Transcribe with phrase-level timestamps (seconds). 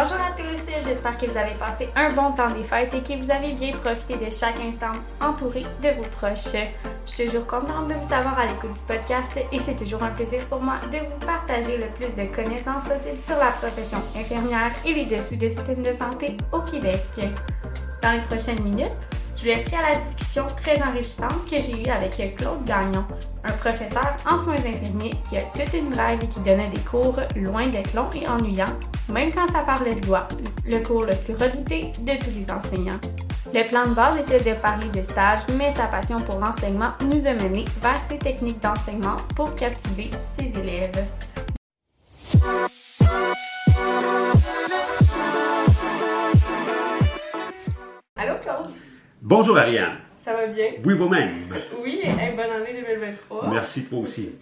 [0.00, 3.20] Bonjour à tous, j'espère que vous avez passé un bon temps des fêtes et que
[3.20, 6.52] vous avez bien profité de chaque instant entouré de vos proches.
[7.04, 10.10] Je suis toujours contente de vous savoir à l'écoute du podcast et c'est toujours un
[10.10, 14.70] plaisir pour moi de vous partager le plus de connaissances possibles sur la profession infirmière
[14.86, 17.02] et les dessous des systèmes de santé au Québec.
[18.00, 18.92] Dans les prochaines minutes,
[19.34, 23.04] je vous laisserai à la discussion très enrichissante que j'ai eue avec Claude Gagnon,
[23.42, 27.18] un professeur en soins infirmiers qui a toute une drive et qui donnait des cours
[27.34, 28.76] loin d'être longs et ennuyants,
[29.08, 30.28] même quand ça parlait de loi,
[30.66, 33.00] le cours le plus redouté de tous les enseignants.
[33.54, 37.26] Le plan de base était de parler de stage, mais sa passion pour l'enseignement nous
[37.26, 41.06] a menés vers ses techniques d'enseignement pour captiver ses élèves.
[48.16, 48.68] Allô Claude?
[49.22, 49.98] Bonjour Ariane.
[50.18, 50.66] Ça va bien?
[50.84, 51.46] Oui, vous-même.
[51.82, 53.48] Oui, hey, bonne année 2023.
[53.50, 54.34] Merci, toi aussi.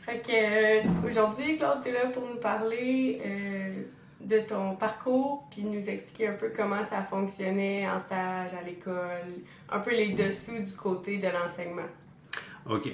[0.00, 3.82] Fait que euh, aujourd'hui, Claude, tu es là pour nous parler euh,
[4.20, 9.42] de ton parcours, puis nous expliquer un peu comment ça fonctionnait en stage, à l'école,
[9.68, 11.86] un peu les dessous du côté de l'enseignement.
[12.68, 12.88] OK.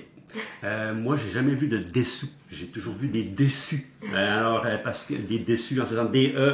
[0.65, 2.29] Euh, moi, j'ai jamais vu de dessous.
[2.51, 3.87] J'ai toujours vu des déçus.
[4.15, 6.51] Alors, euh, parce que des déçus en ce genre D-E-S-S-U-S,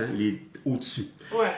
[0.00, 1.08] hein, les au-dessus.
[1.32, 1.52] Ouais.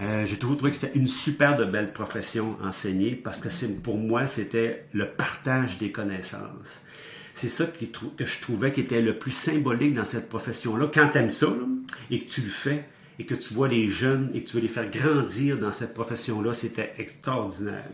[0.00, 3.68] Euh, j'ai toujours trouvé que c'était une super de belle profession enseigner parce que c'est,
[3.82, 6.82] pour moi, c'était le partage des connaissances.
[7.34, 10.90] C'est ça que je trouvais qui était le plus symbolique dans cette profession-là.
[10.92, 11.48] Quand tu aimes ça
[12.10, 12.84] et que tu le fais
[13.18, 15.94] et que tu vois les jeunes et que tu veux les faire grandir dans cette
[15.94, 17.88] profession-là, c'était extraordinaire.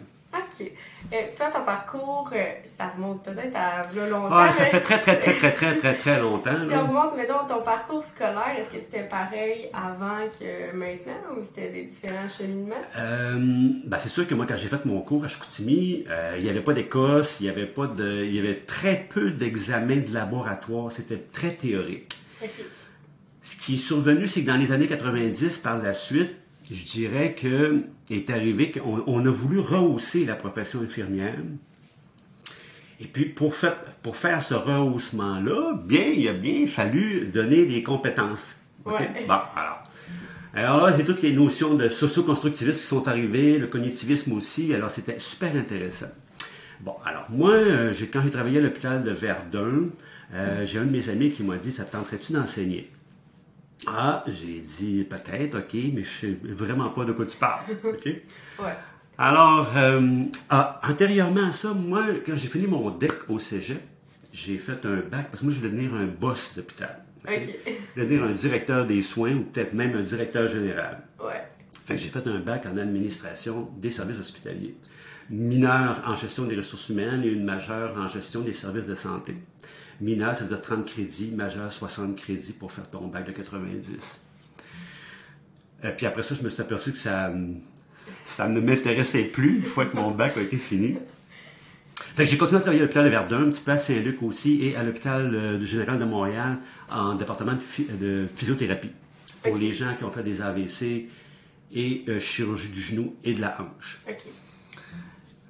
[0.49, 0.71] OK.
[1.13, 4.29] Euh, toi, ton parcours, euh, ça remonte peut-être à longtemps.
[4.31, 6.57] Ah, ça fait très, très, très, très, très, très, très longtemps.
[6.65, 6.85] Si là.
[6.85, 11.71] on remonte, mettons, ton parcours scolaire, est-ce que c'était pareil avant que maintenant ou c'était
[11.71, 12.75] des différents cheminements?
[12.99, 13.39] Euh,
[13.85, 16.51] ben, c'est sûr que moi, quand j'ai fait mon cours à Chicoutimi, euh, il n'y
[16.51, 20.13] avait pas d'Écosse, il y avait pas de, il y avait très peu d'examens de
[20.13, 22.17] laboratoire, c'était très théorique.
[22.43, 22.51] OK.
[23.43, 26.33] Ce qui est survenu, c'est que dans les années 90, par la suite,
[26.71, 31.37] je dirais que est arrivé qu'on on a voulu rehausser la profession infirmière.
[33.01, 37.83] Et puis, pour faire, pour faire ce rehaussement-là, bien, il a bien fallu donner des
[37.83, 38.57] compétences.
[38.85, 39.09] Ouais.
[39.29, 39.85] Bon, alors.
[40.55, 44.75] Alors là, c'est toutes les notions de socio-constructivisme qui sont arrivées, le cognitivisme aussi.
[44.75, 46.09] Alors, c'était super intéressant.
[46.81, 49.91] Bon, alors, moi, euh, j'ai- quand j'ai travaillé à l'hôpital de Verdun,
[50.35, 52.91] euh, j'ai un de mes amis qui m'a dit Ça te tenterait-tu d'enseigner?
[53.97, 57.65] Ah, j'ai dit Peut-être, OK, mais je sais vraiment pas de quoi tu parles.
[57.85, 58.05] OK?
[58.05, 58.77] Ouais.
[59.17, 63.83] Alors, euh, ah, antérieurement à ça, moi, quand j'ai fini mon DEC au cégep,
[64.33, 67.03] j'ai fait un bac, parce que moi, je voulais devenir un boss d'hôpital.
[67.25, 67.33] OK?
[67.35, 67.43] OK.
[67.43, 71.03] Je voulais devenir un directeur des soins ou peut-être même un directeur général.
[71.21, 71.43] Ouais.
[71.87, 74.77] Fait que j'ai fait un bac en administration des services hospitaliers.
[75.31, 79.35] Mineur en gestion des ressources humaines et une majeure en gestion des services de santé.
[80.01, 84.21] Mineur, ça veut dire 30 crédits, majeur 60 crédits pour faire ton bac de 90.
[85.85, 87.33] Et puis après ça, je me suis aperçu que ça,
[88.25, 90.97] ça ne m'intéressait plus une fois que mon bac a été fini.
[92.15, 94.23] Fait que j'ai continué à travailler à l'hôpital de Verdun, un petit peu à Saint-Luc
[94.23, 96.59] aussi, et à l'hôpital euh, général de Montréal
[96.91, 98.91] en département de, phy- de physiothérapie
[99.43, 101.09] pour les gens qui ont fait des AVC
[101.73, 104.01] et euh, chirurgie du genou et de la hanche.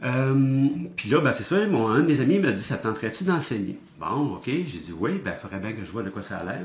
[0.04, 2.84] Euh, puis là, ben, c'est ça, mon, un de mes amis m'a dit, ça te
[2.84, 3.78] tenterait-tu d'enseigner?
[3.98, 6.36] Bon, OK, j'ai dit oui, ben, il faudrait bien que je vois de quoi ça
[6.38, 6.60] a l'air.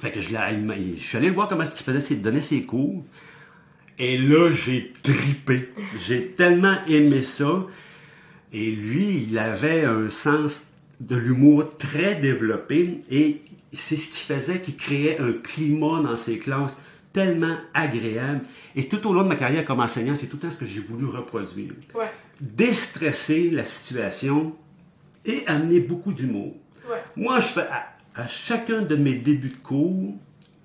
[0.00, 2.62] Fait que je, il il- je suis allé voir comment qu'il faisait ses, donnait ses
[2.62, 3.04] cours.
[3.98, 5.68] Et là, j'ai tripé.
[6.00, 7.66] J'ai tellement aimé ça.
[8.52, 10.68] Et lui, il avait un sens
[11.00, 13.42] de l'humour très développé et
[13.72, 16.80] c'est ce qui faisait qu'il créait un climat dans ses classes
[17.12, 18.40] tellement agréable.
[18.76, 20.66] Et tout au long de ma carrière comme enseignant, c'est tout le temps ce que
[20.66, 21.72] j'ai voulu reproduire.
[21.94, 22.10] Ouais.
[22.40, 24.54] Déstresser la situation
[25.26, 26.54] et amener beaucoup d'humour.
[26.88, 27.02] Ouais.
[27.16, 27.86] Moi, je fais à,
[28.16, 30.14] à chacun de mes débuts de cours,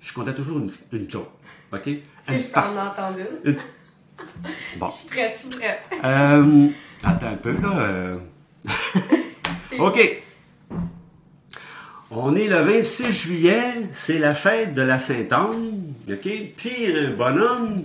[0.00, 1.28] je comptais toujours une, une joke.
[1.72, 1.82] OK?
[1.84, 2.78] Si Une je farce.
[3.44, 3.54] une.
[4.78, 4.86] Bon.
[4.86, 5.80] Je suis prête, je suis prête.
[6.02, 6.68] Euh,
[7.04, 7.78] attends un peu, là.
[7.80, 8.18] euh.
[9.78, 10.22] OK.
[12.10, 15.92] On est le 26 juillet, c'est la fête de la Sainte-Anne.
[16.10, 16.28] OK?
[16.56, 17.84] Puis un bonhomme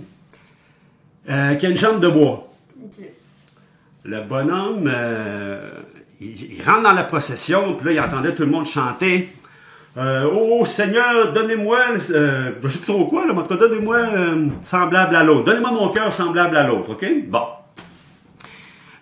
[1.28, 2.50] euh, qui a une jambe de bois.
[2.82, 3.04] OK.
[4.04, 5.70] Le bonhomme, euh,
[6.20, 9.30] il, il rentre dans la procession, puis là, il entendait tout le monde chanter.
[9.96, 13.56] Euh, oh Seigneur, donnez-moi, euh, je sais plus trop quoi, là, mais en tout cas,
[13.56, 15.44] donnez-moi euh, semblable à l'autre.
[15.44, 17.06] Donnez-moi mon cœur semblable à l'autre, OK?
[17.28, 17.44] Bon.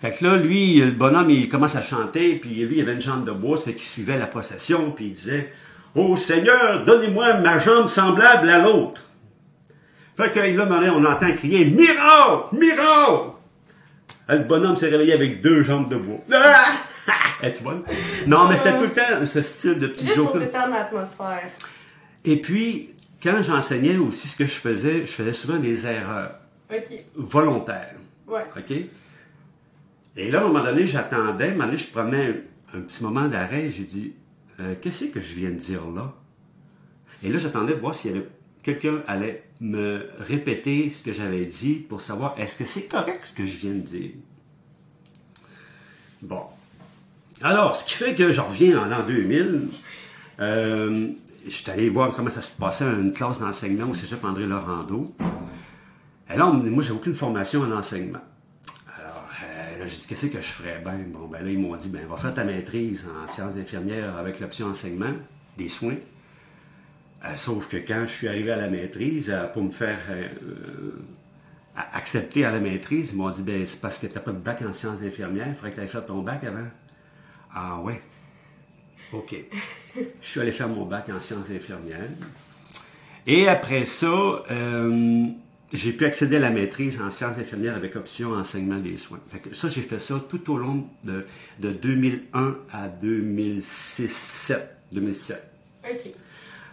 [0.00, 3.00] Fait que là, lui, le bonhomme, il commence à chanter, puis lui, il avait une
[3.00, 5.52] jambe de bois, ça fait qu'il suivait la procession, puis il disait
[5.94, 9.02] Oh Seigneur, donnez-moi ma jambe semblable à l'autre.
[10.16, 12.56] Fait que là, on entend crier Miracle!
[12.56, 13.30] Miracle!
[14.30, 16.20] Ah, Le bonhomme s'est réveillé avec deux jambes de bois.
[16.32, 16.72] Ah!
[17.42, 17.82] Es-tu bonne?
[18.28, 21.48] Non, mais c'était tout le temps ce style de petit Juste pour joke détendre l'atmosphère.
[22.24, 22.90] Et puis,
[23.20, 26.30] quand j'enseignais aussi, ce que je faisais, je faisais souvent des erreurs
[26.72, 26.92] OK.
[27.16, 27.96] volontaires.
[28.28, 28.44] Ouais.
[28.56, 28.70] OK?
[30.16, 32.26] Et là, à un moment donné, j'attendais, à un moment donné, je prenais
[32.74, 34.14] un, un petit moment d'arrêt, j'ai dit,
[34.60, 36.12] euh, qu'est-ce que je viens de dire là?
[37.24, 38.28] Et là, j'attendais de voir s'il y avait
[38.62, 43.34] quelqu'un allait me répéter ce que j'avais dit pour savoir est-ce que c'est correct ce
[43.34, 44.10] que je viens de dire.
[46.22, 46.42] Bon.
[47.42, 49.68] Alors, ce qui fait que je reviens en l'an 2000.
[50.40, 51.08] Euh,
[51.44, 54.46] je suis allé voir comment ça se passait à une classe d'enseignement au cégep André
[54.46, 55.14] Laurando.
[56.28, 58.20] Dit, moi, j'ai aucune formation en enseignement.
[58.96, 60.80] Alors, euh, là, j'ai dit, qu'est-ce que je ferais?
[60.84, 64.16] Ben, bon, ben là, ils m'ont dit, ben, va faire ta maîtrise en sciences infirmières
[64.16, 65.12] avec l'option enseignement,
[65.56, 65.96] des soins.
[67.24, 70.28] Euh, sauf que quand je suis arrivé à la maîtrise, euh, pour me faire euh,
[71.92, 74.38] accepter à la maîtrise, ils m'ont dit, ben, c'est parce que tu n'as pas de
[74.38, 76.66] bac en sciences infirmières, il faudrait que tu ailles faire ton bac avant.
[77.52, 78.00] Ah ouais.
[79.12, 79.34] OK.
[79.96, 82.08] Je suis allé faire mon bac en sciences infirmières.
[83.26, 84.44] Et après ça,
[85.72, 89.20] j'ai pu accéder à la maîtrise en sciences infirmières avec option enseignement des soins.
[89.28, 91.26] Fait que ça, j'ai fait ça tout au long de,
[91.58, 94.52] de 2001 à 2006,
[94.92, 95.52] 2007.
[95.90, 96.12] OK.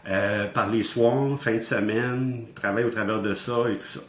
[0.09, 4.00] Euh, par les soirs, fin de semaine, travail au travers de ça et tout ça.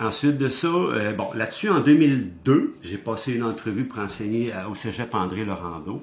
[0.00, 4.74] Ensuite de ça, euh, bon, là-dessus, en 2002, j'ai passé une entrevue pour enseigner au
[4.74, 6.02] cégep André Laurando.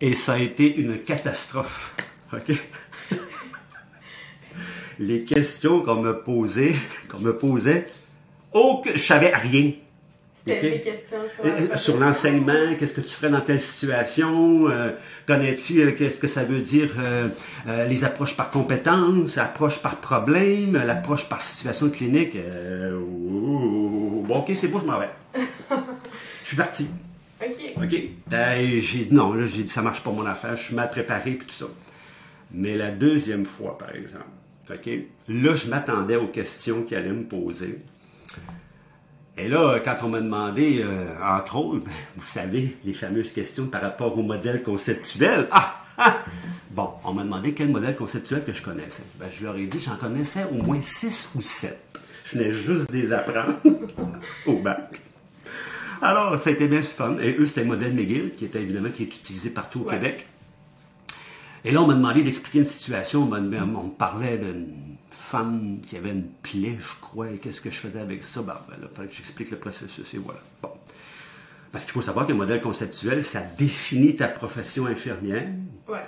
[0.00, 1.94] Et ça a été une catastrophe.
[2.32, 2.50] OK?
[4.98, 6.74] Les questions qu'on me posait,
[7.08, 7.88] qu'on me posait,
[8.52, 9.72] oh, que je savais rien.
[10.44, 14.68] C'était des questions sur, sur l'enseignement, qu'est-ce que tu ferais dans telle situation?
[14.68, 14.90] euh,
[15.26, 17.28] Connais-tu euh, qu'est-ce que ça veut dire euh,
[17.88, 22.36] les approches par compétence, l'approche par problème, l'approche par situation clinique?
[22.92, 25.10] Bon, ok, c'est beau, je m'en vais.
[26.42, 26.88] Je suis parti.
[27.40, 27.54] OK.
[27.76, 28.02] OK.
[28.26, 30.90] Ben, j'ai dit non, là, j'ai dit ça marche pas mon affaire, je suis mal
[30.90, 31.66] préparé puis tout ça.
[32.52, 34.24] Mais la deuxième fois, par exemple,
[34.68, 34.90] OK,
[35.28, 37.78] là, je m'attendais aux questions qu'il allait me poser.
[39.40, 43.66] Et là, quand on m'a demandé, euh, entre autres, ben, vous savez, les fameuses questions
[43.66, 45.48] par rapport au modèle conceptuel.
[45.50, 45.82] Ah!
[45.96, 46.18] ah!
[46.70, 49.02] Bon, on m'a demandé quel modèle conceptuel que je connaissais.
[49.18, 51.80] Ben, je leur ai dit, j'en connaissais au moins six ou sept.
[52.26, 53.54] Je venais juste des apprendre
[54.46, 55.00] au bac.
[56.02, 57.16] Alors, ça a été bien fun.
[57.22, 59.94] Et eux, c'était le modèle McGill, qui était évidemment qui est utilisé partout au Ouais.
[59.94, 60.26] Québec.
[61.64, 63.22] Et là, on m'a demandé d'expliquer une situation.
[63.22, 64.68] On, on me parlait d'une
[65.30, 68.42] femme qui avait une plaie, je crois, et qu'est-ce que je faisais avec ça?
[68.42, 70.40] Ben, ben là, il fallait que j'explique le processus, et voilà.
[70.62, 70.70] Bon.
[71.72, 75.48] Parce qu'il faut savoir qu'un modèle conceptuel, ça définit ta profession infirmière,
[75.88, 75.98] Ouais.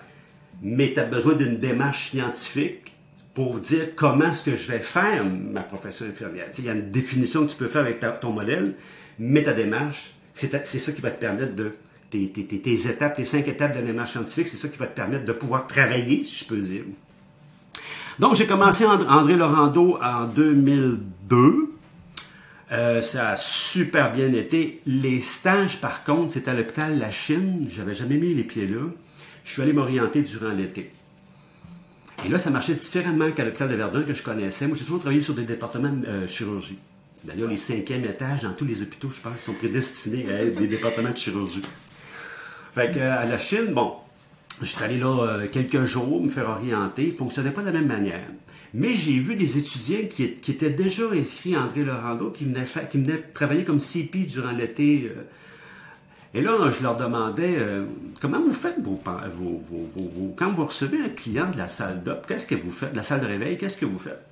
[0.61, 2.93] mais tu as besoin d'une démarche scientifique
[3.35, 6.49] pour dire comment est-ce que je vais faire ma profession infirmière.
[6.59, 8.75] Il y a une définition que tu peux faire avec ta- ton modèle,
[9.19, 11.73] mais ta démarche, c'est ça qui va te permettre de...
[12.11, 14.77] Tes, tes- tes- tes étapes, tes cinq étapes de la démarche scientifique, c'est ça qui
[14.77, 16.83] va te permettre de pouvoir travailler, si je peux dire.
[18.19, 21.69] Donc, j'ai commencé And- André Laurando en 2002.
[22.71, 24.81] Euh, ça a super bien été.
[24.87, 27.67] Les stages, par contre, c'était à l'hôpital La Chine.
[27.69, 28.81] J'avais jamais mis les pieds là.
[29.45, 30.91] Je suis allé m'orienter durant l'été.
[32.25, 34.67] Et là, ça marchait différemment qu'à l'hôpital de Verdun que je connaissais.
[34.69, 36.79] Moi, j'ai toujours travaillé sur des départements de euh, chirurgie.
[37.25, 40.67] D'ailleurs, les cinquièmes étages dans tous les hôpitaux, je pense, sont prédestinés à être des
[40.69, 41.63] départements de chirurgie.
[42.73, 43.93] Fait que, euh, à la Chine, bon,
[44.61, 47.05] j'étais allé là euh, quelques jours me faire orienter.
[47.05, 48.27] Il ne fonctionnait pas de la même manière.
[48.75, 53.05] Mais j'ai vu des étudiants qui, étaient déjà inscrits à André Laurando, qui venaient, qui
[53.35, 55.11] travailler comme CP durant l'été.
[55.15, 55.23] euh.
[56.35, 57.85] Et là, je leur demandais euh,
[58.21, 58.99] comment vous faites vos,
[60.37, 63.03] quand vous recevez un client de la salle d'op, qu'est-ce que vous faites, de la
[63.03, 64.23] salle de réveil, qu'est-ce que vous faites?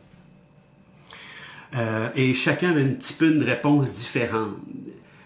[2.16, 4.56] Et chacun avait un petit peu une réponse différente.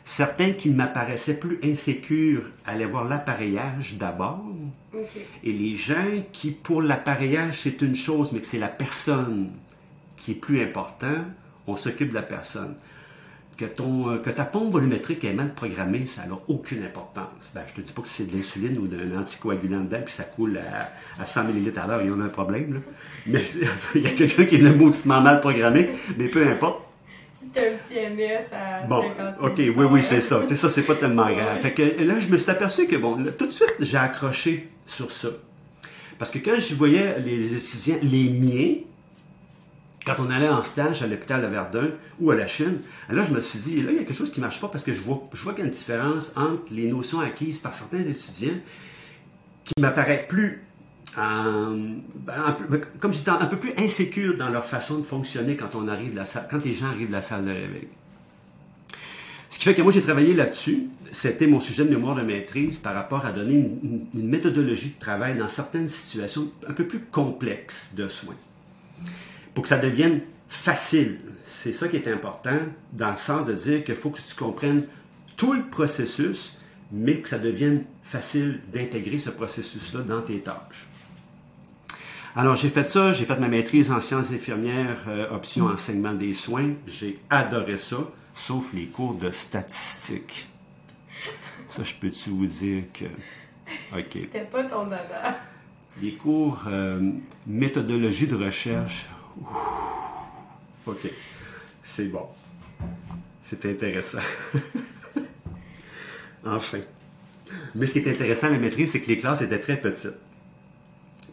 [0.05, 4.45] Certains qui m'apparaissaient plus insécures allaient voir l'appareillage d'abord.
[5.43, 9.51] Et les gens qui, pour l'appareillage, c'est une chose, mais que c'est la personne
[10.17, 11.25] qui est plus important,
[11.67, 12.75] on s'occupe de la personne.
[13.57, 17.53] Que, ton, euh, que ta pompe volumétrique est mal programmée, ça n'a aucune importance.
[17.55, 20.25] Ben, je te dis pas que c'est de l'insuline ou d'un anticoagulant dedans, puis ça
[20.25, 20.91] coule à,
[21.23, 22.83] à 100 ml à l'heure, il y en a un problème.
[23.27, 23.45] Mais
[23.95, 26.84] il y a quelqu'un qui est mauditement mal programmé, mais peu importe.
[27.45, 30.41] C'était un petit MS à Bon, 50 ok, 000 oui, oui, c'est ça.
[30.43, 31.61] Tu sais, ça, c'est pas tellement grave.
[31.61, 34.69] Fait que là, je me suis aperçu que, bon, là, tout de suite, j'ai accroché
[34.87, 35.29] sur ça.
[36.19, 38.75] Parce que quand je voyais les étudiants, les miens,
[40.07, 43.33] quand on allait en stage à l'hôpital de Verdun ou à la Chine, là, je
[43.33, 45.03] me suis dit, là, il y a quelque chose qui marche pas parce que je
[45.03, 48.59] vois, je vois qu'il y a une différence entre les notions acquises par certains étudiants
[49.65, 50.63] qui m'apparaissent plus
[51.17, 51.77] en-
[52.17, 52.57] ben,
[52.99, 56.15] comme je disais, un peu plus insécures dans leur façon de fonctionner quand on arrive
[56.15, 57.89] la quand les gens arrivent de la salle de réveil.
[59.51, 60.89] Ce qui fait que moi, j'ai travaillé là-dessus.
[61.13, 63.55] C'était mon sujet de mémoire de maîtrise par rapport à donner
[64.15, 68.35] une méthodologie de travail dans certaines situations un peu plus complexes de soins.
[69.55, 71.21] Pour que ça devienne facile.
[71.45, 72.59] C'est ça qui est important,
[72.93, 74.87] dans le sens de dire qu'il faut que tu comprennes
[75.37, 76.57] tout le processus,
[76.91, 80.87] mais que ça devienne facile d'intégrer ce processus-là dans tes tâches.
[82.37, 86.33] Alors, j'ai fait ça, j'ai fait ma maîtrise en sciences infirmières, euh, option enseignement des
[86.33, 86.73] soins.
[86.85, 87.99] J'ai adoré ça,
[88.35, 90.49] sauf les cours de statistiques.
[91.69, 93.05] Ça, je peux-tu vous dire que.
[93.97, 94.09] OK.
[94.15, 95.39] C'était pas ton dada.
[96.03, 97.13] Les cours euh,
[97.47, 99.07] méthodologie de recherche.
[99.41, 99.47] Ouh.
[100.87, 101.09] OK.
[101.85, 102.27] C'est bon.
[103.45, 104.19] C'est intéressant.
[106.45, 106.81] enfin.
[107.77, 110.24] Mais ce qui est intéressant à la maîtrise, c'est que les classes étaient très petites.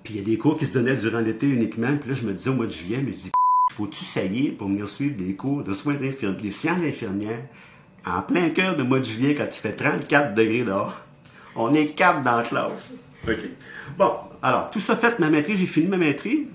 [0.04, 1.96] Puis il y a des cours qui se donnaient durant l'été uniquement.
[1.98, 3.32] Puis là, je me disais au mois de juillet, mais je dis,
[3.74, 7.46] faut-tu saillir pour venir suivre des cours de soins infirmiers, des sciences infirmières,
[8.06, 11.02] en plein cœur du mois de juillet quand il fait 34 degrés dehors?
[11.56, 12.96] On est quatre dans la classe.
[13.28, 13.38] OK.
[13.98, 16.48] Bon, alors, tout ça fait ma maîtrise, j'ai fini ma maîtrise.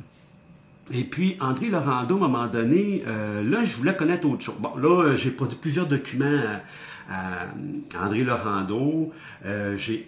[0.92, 4.54] Et puis, André Laurando, à un moment donné, euh, là, je voulais connaître autre chose.
[4.58, 6.42] Bon, là, j'ai produit plusieurs documents
[7.08, 9.12] à, à André Laurando.
[9.44, 10.06] Euh, j'ai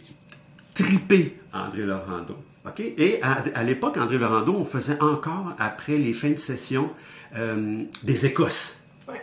[0.75, 2.37] tripé André Laurando.
[2.69, 2.81] OK?
[2.81, 6.91] Et à, à l'époque, André Laurando, on faisait encore, après les fins de session,
[7.37, 9.21] euh, des Écosses, Ouais.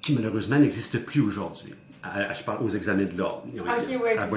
[0.00, 1.74] qui malheureusement n'existent plus aujourd'hui.
[2.04, 3.42] Je parle aux examens de l'ordre.
[3.52, 3.62] Ok,
[4.02, 4.28] ouais, c'est ça.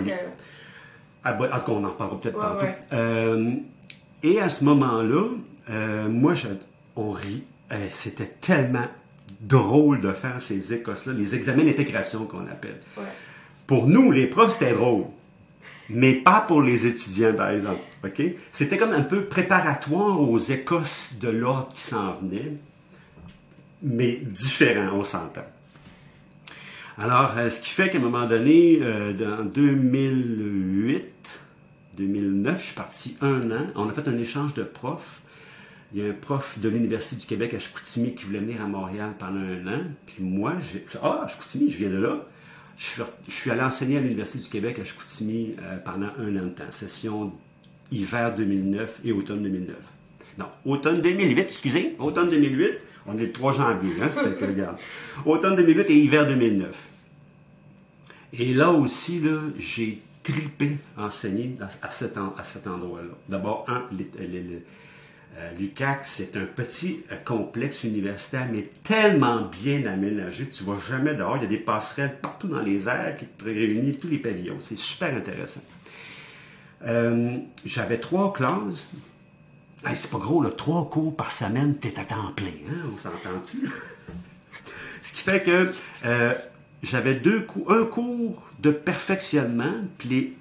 [1.23, 2.61] Ah, en tout cas, on en reparlera peut-être Ouais, tantôt.
[2.61, 2.77] ouais.
[2.93, 3.51] Euh,
[4.23, 5.25] et à ce moment-là,
[5.69, 6.47] euh, moi, je-
[6.95, 7.43] on rit.
[7.91, 8.87] C'était tellement
[9.41, 12.79] drôle de faire ces écosses-là, les examens d'intégration qu'on appelle.
[13.67, 15.03] Pour nous, les profs, c'était drôle.
[15.89, 17.81] Mais pas pour les étudiants, par exemple.
[18.05, 18.21] OK?
[18.51, 22.53] C'était comme un peu préparatoire aux écosses de l'ordre qui s'en venaient,
[23.81, 25.45] mais différent, on s'entend.
[26.97, 31.41] Alors, euh, ce qui fait qu'à un moment donné, en 2008,
[31.97, 33.67] 2009, je suis parti un an.
[33.75, 35.21] On a fait un échange de profs.
[35.93, 38.67] Il y a un prof de l'Université du Québec à Chicoutimi qui voulait venir à
[38.67, 39.81] Montréal pendant un an.
[40.05, 42.25] Puis moi, j'ai Ah, Chicoutimi, je viens de là.
[42.79, 46.49] Je suis, allé enseigner à l'Université du Québec à Chicoutimi euh, pendant un an de
[46.49, 47.33] temps, session
[47.91, 49.75] hiver 2009 et automne 2009.
[50.37, 52.71] Non, automne 2008, excusez, automne 2008.
[53.05, 54.77] On est le 3 janvier, hein, que, regarde.
[55.25, 56.87] Automne 2008 et hiver 2009.
[58.31, 63.11] Et là aussi, là, j'ai tripé enseigner à, cet, cet endroit-là.
[63.27, 64.63] D'abord, un, les-
[65.39, 70.79] euh, l'UQAC, c'est un petit euh, complexe universitaire, mais tellement bien aménagé, tu ne vas
[70.79, 71.37] jamais dehors.
[71.37, 74.57] Il y a des passerelles partout dans les airs qui te réunissent tous les pavillons.
[74.59, 75.61] C'est super intéressant.
[76.85, 78.85] Euh, J'avais trois classes.
[79.85, 82.89] Hey, c'est pas gros, là, trois cours par semaine, t'es à temps plein, hein?
[82.93, 83.69] On s'entend-tu?
[85.01, 85.71] Ce qui fait que
[86.81, 90.33] j'avais deux cours, un cours de perfectionnement, puis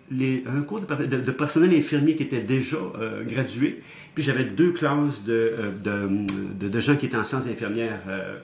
[0.46, 3.82] un cours de, de- personnel infirmier qui était déjà euh, gradué,
[4.14, 8.38] puis j'avais deux classes de, euh, de, gens qui étaient en sciences infirmières euh,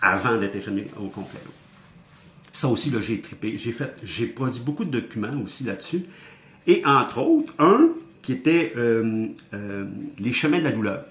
[0.00, 1.40] avant d'être infirmier au complet.
[2.52, 3.56] Ça aussi, là, j'ai trippé.
[3.56, 6.04] J'ai produit beaucoup de documents aussi là-dessus.
[6.66, 8.74] Et entre autres, un qui était
[10.18, 11.06] Les chemins de la douleur.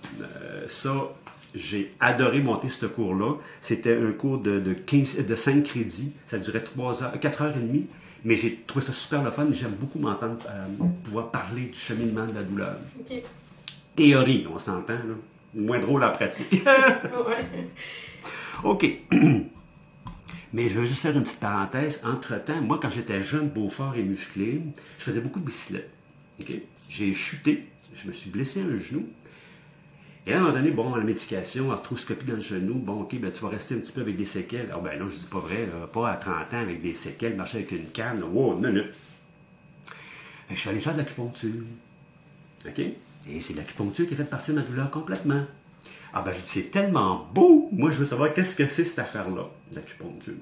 [0.68, 1.12] Ça,
[1.53, 3.36] j'ai adoré monter ce cours-là.
[3.62, 6.13] C'était un cours de, de, 15, de 5 crédits.
[6.27, 7.88] Ça durait 3 heures, 4 heures et demie.
[8.24, 9.48] Mais j'ai trouvé ça super le fun.
[9.51, 10.65] J'aime beaucoup m'entendre euh,
[11.03, 12.75] pouvoir parler du cheminement de la douleur.
[13.96, 15.15] Théorie, on s'entend, là.
[15.53, 16.63] Moins drôle en pratique.
[18.63, 18.86] OK.
[20.53, 22.01] Mais je veux juste faire une petite parenthèse.
[22.05, 24.62] Entre-temps, moi, quand j'étais jeune, beau, fort et musclé,
[24.98, 25.89] je faisais beaucoup de bicyclette.
[26.89, 29.08] J'ai chuté, je me suis blessé un genou.
[30.28, 33.32] Et à un moment donné, bon, la médication, arthroscopie dans le genou, bon, OK, ben,
[33.32, 34.70] tu vas rester un petit peu avec des séquelles.
[34.72, 37.58] Ah, ben non, je dis pas vrai, pas à 30 ans avec des séquelles, marcher
[37.58, 38.94] avec une canne, wow, une minute.
[40.51, 41.63] Je suis allé faire de l'acupuncture.
[42.68, 42.80] OK?
[42.80, 45.44] Et c'est l'acupuncture qui a fait partie de ma douleur complètement.
[46.13, 47.70] Ah ben, je dis, c'est tellement beau.
[47.72, 50.36] Moi, je veux savoir qu'est-ce que c'est cette affaire-là, l'acupuncture.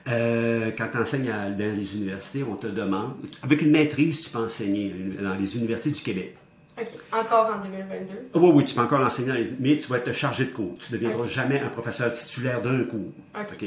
[0.09, 4.31] euh, quand tu enseignes à- dans les universités, on te demande, avec une maîtrise, tu
[4.31, 6.37] peux enseigner dans les universités du Québec.
[6.81, 6.87] OK.
[7.13, 8.15] Encore en 2022.
[8.35, 10.51] Ah Oui, oui, tu peux encore l'enseigner, dans les- mais tu vas être chargé de
[10.51, 10.77] cours.
[10.79, 13.13] Tu ne deviendras jamais un professeur titulaire d'un cours.
[13.39, 13.65] Ok.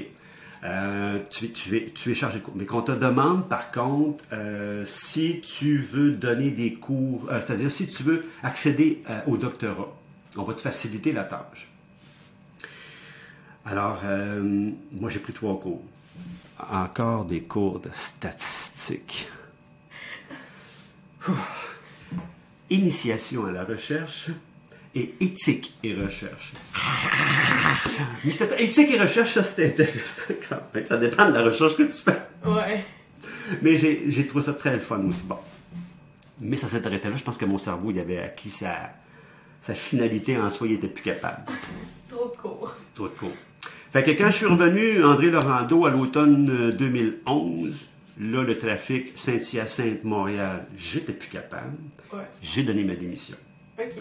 [0.63, 2.53] Euh, tu, es, chargé de cours.
[2.55, 7.69] Mais qu'on te demande, par contre, euh, si tu veux donner des cours, euh, c'est-à-dire
[7.69, 9.93] si tu veux accéder au doctorat,
[10.37, 11.67] on va te faciliter la tâche.
[13.65, 14.01] Alors,
[14.91, 15.83] moi, j'ai pris trois cours.
[16.69, 19.29] Encore des cours de statistiques.
[22.69, 24.29] Initiation à la recherche
[24.95, 26.53] et éthique et recherche.
[28.23, 30.85] Mais c'était- éthique et recherche, ça c'était intéressant quand même.
[30.85, 32.21] Ça dépend de la recherche que tu fais.
[32.45, 32.83] Ouais.
[33.61, 35.23] Mais j'ai trouvé ça très fun aussi.
[35.23, 35.37] Bon.
[36.41, 37.15] Mais ça s'est arrêté là.
[37.15, 38.91] Je pense que mon cerveau, il avait acquis sa,
[39.61, 41.43] sa finalité en soi, il était plus capable.
[42.09, 42.75] Trop court.
[42.93, 43.31] Trop de cours.
[43.91, 47.75] Fait que quand je suis revenu, André Laurando, à l'automne euh, 2011,
[48.19, 51.77] là, le trafic Saint-Hyacinthe-Montréal, j'étais plus capable.
[52.11, 52.23] Ouais.
[52.41, 53.35] J'ai donné ma démission.
[53.79, 53.93] OK.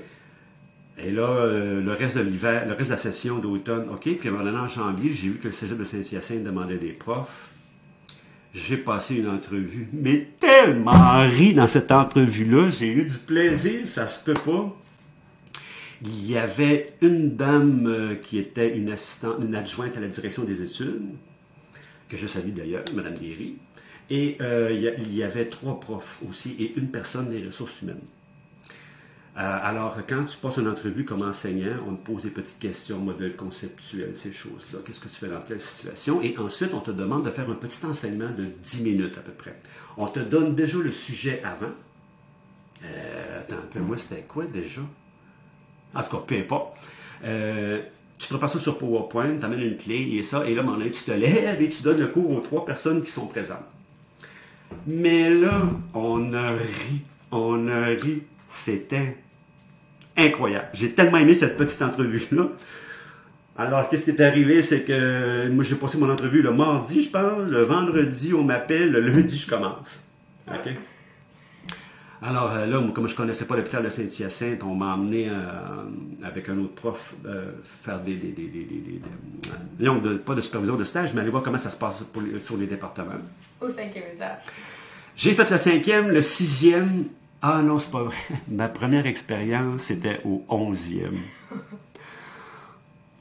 [0.98, 4.08] Et là, euh, le reste de l'hiver, le reste de la session d'automne, OK.
[4.18, 6.92] Puis à un moment en janvier, j'ai vu que le cégep de Saint-Hyacinthe demandait des
[6.92, 7.50] profs.
[8.52, 12.68] J'ai passé une entrevue, mais tellement ri dans cette entrevue-là.
[12.68, 14.76] J'ai eu du plaisir, ça se peut pas.
[16.04, 20.44] Il y avait une dame euh, qui était une assistante, une adjointe à la direction
[20.44, 21.00] des études,
[22.08, 23.56] que je salue d'ailleurs, Mme Derry.
[24.10, 28.02] Et euh, il y avait trois profs aussi et une personne des ressources humaines.
[29.38, 32.98] Euh, alors, quand tu passes une entrevue comme enseignant, on te pose des petites questions,
[32.98, 34.80] modèles conceptuels, ces choses-là.
[34.84, 36.20] Qu'est-ce que tu fais dans telle situation?
[36.20, 39.32] Et ensuite, on te demande de faire un petit enseignement de 10 minutes à peu
[39.32, 39.58] près.
[39.96, 41.72] On te donne déjà le sujet avant.
[42.84, 44.82] Euh, attends un peu, moi, c'était quoi déjà?
[45.94, 46.76] En tout cas, peu importe.
[47.24, 47.80] Euh,
[48.18, 51.02] tu prépares ça sur PowerPoint, tu amènes une clé et ça, et là, donné, tu
[51.04, 53.64] te lèves et tu donnes le cours aux trois personnes qui sont présentes.
[54.86, 58.22] Mais là, on a ri, on a ri.
[58.54, 59.16] C'était
[60.14, 60.68] incroyable.
[60.74, 62.48] J'ai tellement aimé cette petite entrevue-là.
[63.56, 67.08] Alors, qu'est-ce qui est arrivé, c'est que moi, j'ai passé mon entrevue le mardi, je
[67.08, 67.48] pense.
[67.48, 68.90] Le vendredi, on m'appelle.
[68.92, 70.00] Le lundi, je commence.
[70.48, 70.70] OK?
[72.24, 75.32] Alors euh, là, moi, comme je connaissais pas l'hôpital de Saint-Hyacinthe, on m'a emmené euh,
[76.22, 77.50] avec un autre prof euh,
[77.82, 79.00] faire des, des, des, des, des- des- des-
[79.78, 82.22] disons, de- pas de supervision de stage, mais aller voir comment ça se passe pour
[82.40, 83.14] sur les départements.
[83.60, 84.38] Au cinquième étage.
[85.16, 87.06] J'ai fait le cinquième, le sixième.
[87.42, 88.16] Ah non, c'est pas vrai.
[88.48, 91.18] Ma première expérience, c'était au onzième.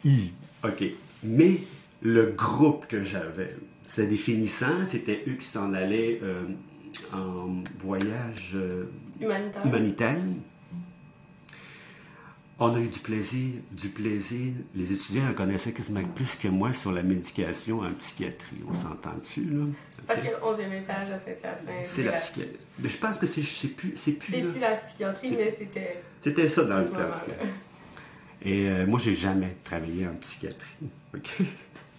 [0.05, 0.31] Hi.
[0.63, 0.83] OK.
[1.23, 1.59] Mais
[2.01, 6.43] le groupe que j'avais, c'était des finissants, c'était eux qui s'en allaient euh,
[7.13, 8.85] en voyage euh,
[9.19, 9.65] Humanitaire.
[9.65, 10.21] humanitaire.
[12.63, 14.53] On a eu du plaisir, du plaisir.
[14.75, 18.57] Les étudiants en connaissaient quasiment plus que moi sur la médication en psychiatrie.
[18.69, 19.63] On s'entend dessus, là?
[20.05, 21.69] Parce que le 11e étage à Saint-Hyacinthe.
[21.81, 22.59] C'est la psychiatrie.
[22.77, 26.77] Mais je pense que c'est plus, c'est plus, la psychiatrie, mais c'était C'était ça dans
[26.77, 26.99] le temps.
[28.43, 30.87] Et euh, moi, j'ai jamais travaillé en psychiatrie.
[31.15, 31.29] OK?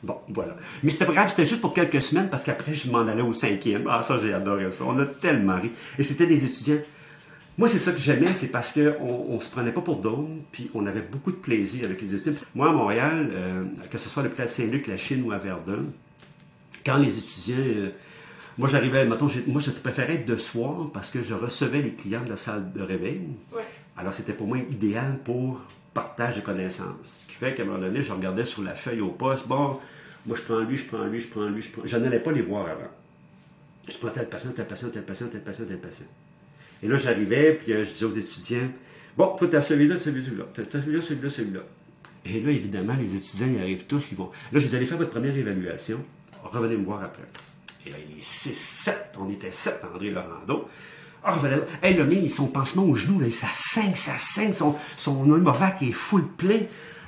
[0.04, 0.56] Bon, voilà.
[0.84, 3.88] Mais c'était grave, c'était juste pour quelques semaines parce qu'après, je m'en allais au cinquième.
[3.90, 4.84] Ah, ça, j'ai adoré ça.
[4.84, 5.72] On a tellement ri.
[5.98, 6.82] Et c'était des étudiants.
[7.58, 10.70] Moi, c'est ça que j'aimais, c'est parce qu'on on se prenait pas pour d'autres, puis
[10.74, 12.40] on avait beaucoup de plaisir avec les étudiants.
[12.54, 15.84] Moi, à Montréal, euh, que ce soit à l'hôpital Saint-Luc, la Chine ou à Verdun,
[16.84, 17.56] quand les étudiants.
[17.58, 17.90] euh,
[18.58, 22.22] moi, j'arrivais, mettons, moi, je préférais être de soir parce que je recevais les clients
[22.22, 23.20] de la salle de réveil.
[23.52, 23.62] Ouais.
[23.96, 25.62] Alors, c'était pour moi idéal pour
[25.94, 27.22] partage de connaissances.
[27.22, 29.46] Ce qui fait qu'à un moment donné, je regardais sur la feuille au poste.
[29.46, 29.78] Bon,
[30.26, 31.82] moi, je prends lui, je prends lui, je prends lui, je prends.
[31.84, 32.90] Je n'allais pas les voir avant.
[33.88, 36.06] Je prends tel patient, tel patient, tel patient, tel patient, tel patient.
[36.82, 38.68] Et là, j'arrivais, puis euh, je disais aux étudiants
[39.16, 40.44] Bon, toi, tu as celui-là, celui-là, celui-là.
[40.54, 41.60] Tu as celui-là, celui-là, celui-là.
[42.24, 44.30] Et là, évidemment, les étudiants, ils arrivent tous, ils vont.
[44.52, 46.02] Là, je dis Allez faire votre première évaluation.
[46.42, 47.22] Revenez me voir après.
[47.86, 49.14] Et là, il est 6, 7.
[49.18, 50.68] On était 7, André Laurando.
[51.24, 51.58] Ah, voilà.
[51.82, 54.52] Hey, le mien, son pansement au genou, là, ça saigne, ça saigne.
[54.52, 56.60] Son, son Novavax est full plein.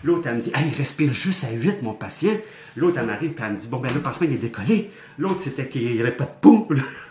[0.05, 2.37] L'autre, elle me dit, hey, il respire juste à 8, mon patient.
[2.77, 4.91] L'autre, elle m'arrive, puis elle me dit, bon, ben, le pansement, il est décollé.
[5.19, 6.69] L'autre, c'était qu'il n'y avait pas de poux.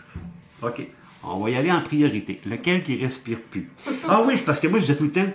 [0.62, 0.86] OK.
[1.26, 2.40] On va y aller en priorité.
[2.46, 3.70] Lequel qui respire plus?
[4.08, 5.32] Ah oui, c'est parce que moi, je dis tout le temps,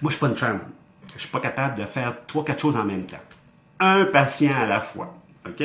[0.00, 0.60] moi, je suis pas une femme.
[1.14, 3.20] Je suis pas capable de faire trois, quatre choses en même temps.
[3.80, 5.16] Un patient à la fois.
[5.46, 5.62] OK?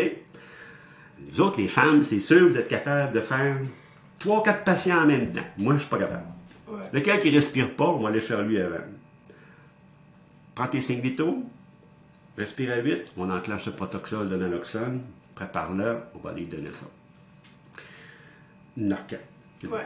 [1.29, 3.57] Vous autres, les femmes, c'est sûr, vous êtes capable de faire
[4.19, 5.41] trois, quatre patients en même temps.
[5.57, 6.25] Moi, je suis pas capable.
[6.67, 6.83] Ouais.
[6.93, 8.77] Lequel qui respire pas, on va aller faire lui avant.
[10.55, 11.43] Prends tes 5 vitaux,
[12.37, 15.01] respire à 8, on enclenche le protoxol de naloxone,
[15.35, 16.85] prépare-le, on va lui donner ça.
[18.77, 19.17] Narcan.
[19.63, 19.85] Ouais.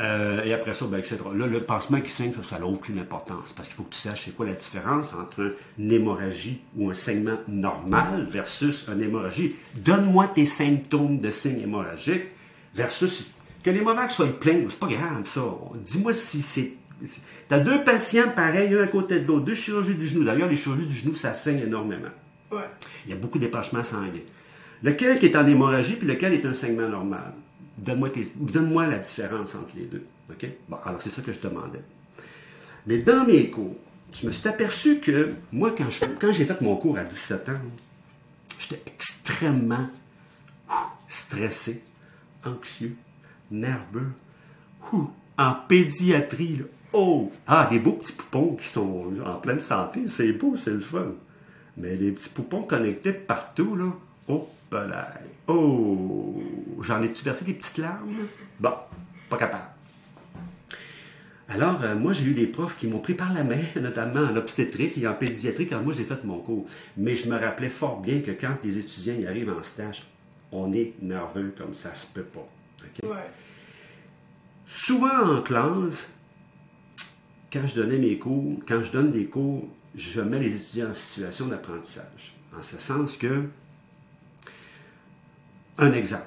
[0.00, 1.16] Euh, et après ça, ben, etc.
[1.34, 3.98] Là, le pansement qui saigne, ça, ça n'a aucune importance parce qu'il faut que tu
[3.98, 9.56] saches c'est quoi la différence entre une hémorragie ou un saignement normal versus une hémorragie.
[9.74, 12.26] Donne-moi tes symptômes de signe hémorragique
[12.74, 13.28] versus
[13.64, 15.42] que l'hémorragie soit plein, c'est pas grave ça.
[15.84, 16.74] Dis-moi si c'est.
[17.00, 20.24] Tu as deux patients pareils, un à côté de l'autre, deux chirurgies du genou.
[20.24, 22.08] D'ailleurs, les chirurgies du genou, ça saigne énormément.
[22.52, 22.68] Ouais.
[23.04, 24.20] Il y a beaucoup d'épanchements sanguins.
[24.82, 27.32] Lequel qui est en hémorragie puis lequel est un saignement normal?
[27.78, 30.04] Donne-moi la différence entre les deux.
[30.30, 30.46] OK?
[30.68, 31.82] Bon, alors c'est ça que je demandais.
[32.86, 33.76] Mais dans mes cours,
[34.18, 35.88] je me suis aperçu que moi, quand,
[36.32, 37.60] j'ai fait mon cours à 17 ans,
[38.58, 39.88] j'étais extrêmement
[41.06, 41.82] stressé,
[42.44, 42.96] anxieux,
[43.50, 44.10] nerveux,
[45.36, 46.62] en pédiatrie.
[46.92, 47.30] Oh!
[47.46, 51.12] Ah, des beaux petits poupons qui sont en pleine santé, c'est beau, c'est le fun.
[51.76, 53.92] Mais les petits poupons connectés partout, là,
[54.28, 55.37] oh, pelaille.
[55.48, 56.42] Oh!
[56.82, 58.14] J'en ai-tu versé des petites larmes?
[58.60, 58.74] Bon,
[59.28, 59.68] pas capable.
[61.48, 64.36] Alors, euh, moi, j'ai eu des profs qui m'ont pris par la main, notamment en
[64.36, 66.66] obstétrique et en pédiatrie, quand moi j'ai fait mon cours.
[66.96, 70.02] Mais je me rappelais fort bien que quand les étudiants y arrivent en stage,
[70.52, 72.48] on est nerveux comme ça se peut pas.
[73.02, 73.30] Ouais.
[74.66, 76.10] Souvent en classe,
[77.50, 80.94] quand je donnais mes cours, quand je donne des cours, je mets les étudiants en
[80.94, 82.34] situation d'apprentissage.
[82.56, 83.44] En ce sens que,
[85.78, 86.26] un exemple.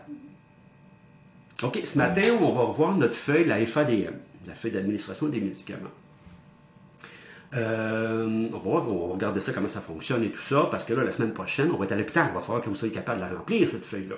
[1.63, 4.15] OK, ce matin, on va revoir notre feuille, la FADM,
[4.47, 5.89] la feuille d'administration des médicaments.
[7.53, 10.85] Euh, on, va voir, on va regarder ça, comment ça fonctionne et tout ça, parce
[10.85, 12.27] que là, la semaine prochaine, on va être à l'hôpital.
[12.31, 14.15] Il va falloir que vous soyez capable de la remplir, cette feuille-là.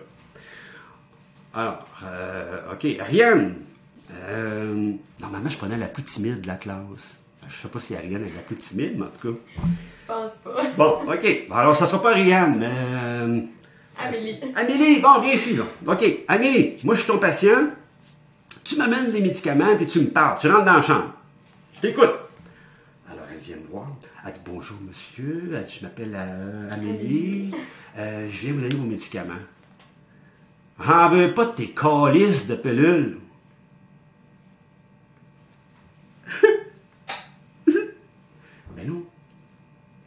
[1.54, 3.56] Alors, euh, OK, Ariane.
[4.30, 7.18] Euh, normalement, je prenais la plus timide de la classe.
[7.48, 9.40] Je sais pas si Ariane est la plus timide, mais en tout cas.
[9.58, 10.64] Je pense pas.
[10.78, 11.48] Bon, OK.
[11.52, 13.48] Alors, ça sera pas Ariane, mais.
[14.04, 14.40] Amélie.
[14.56, 15.64] Amélie, bon, viens ici, là.
[15.88, 17.70] OK, Amélie, moi, je suis ton patient.
[18.64, 20.38] Tu m'amènes des médicaments, puis tu me parles.
[20.40, 21.14] Tu rentres dans la chambre.
[21.76, 22.12] Je t'écoute.
[23.10, 23.88] Alors, elle vient me voir.
[24.26, 25.52] Elle dit Bonjour, monsieur.
[25.54, 27.52] Elle dit Je m'appelle euh, Amélie.
[27.98, 29.34] Euh, je viens vous donner vos médicaments.
[30.80, 33.20] J'en veux pas de tes calices de pilules.
[38.76, 39.04] Mais non.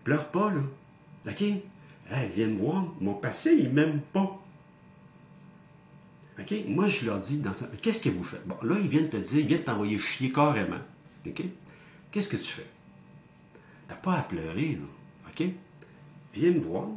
[0.04, 0.60] Pleure pas, là.
[1.30, 1.44] OK?
[2.10, 2.84] Elle vient me voir.
[3.00, 4.40] Mon patient, il m'aime pas.
[6.38, 6.54] OK?
[6.68, 8.46] Moi, je leur dis, dans sa- qu'est-ce que vous faites?
[8.46, 10.76] Bon, là, ils viennent te dire, ils viennent t'envoyer chier carrément.
[11.26, 11.42] OK?
[12.10, 12.66] Qu'est-ce que tu fais?
[13.88, 15.28] T'as pas à pleurer, là.
[15.30, 15.48] OK?
[16.34, 16.88] Viens me voir.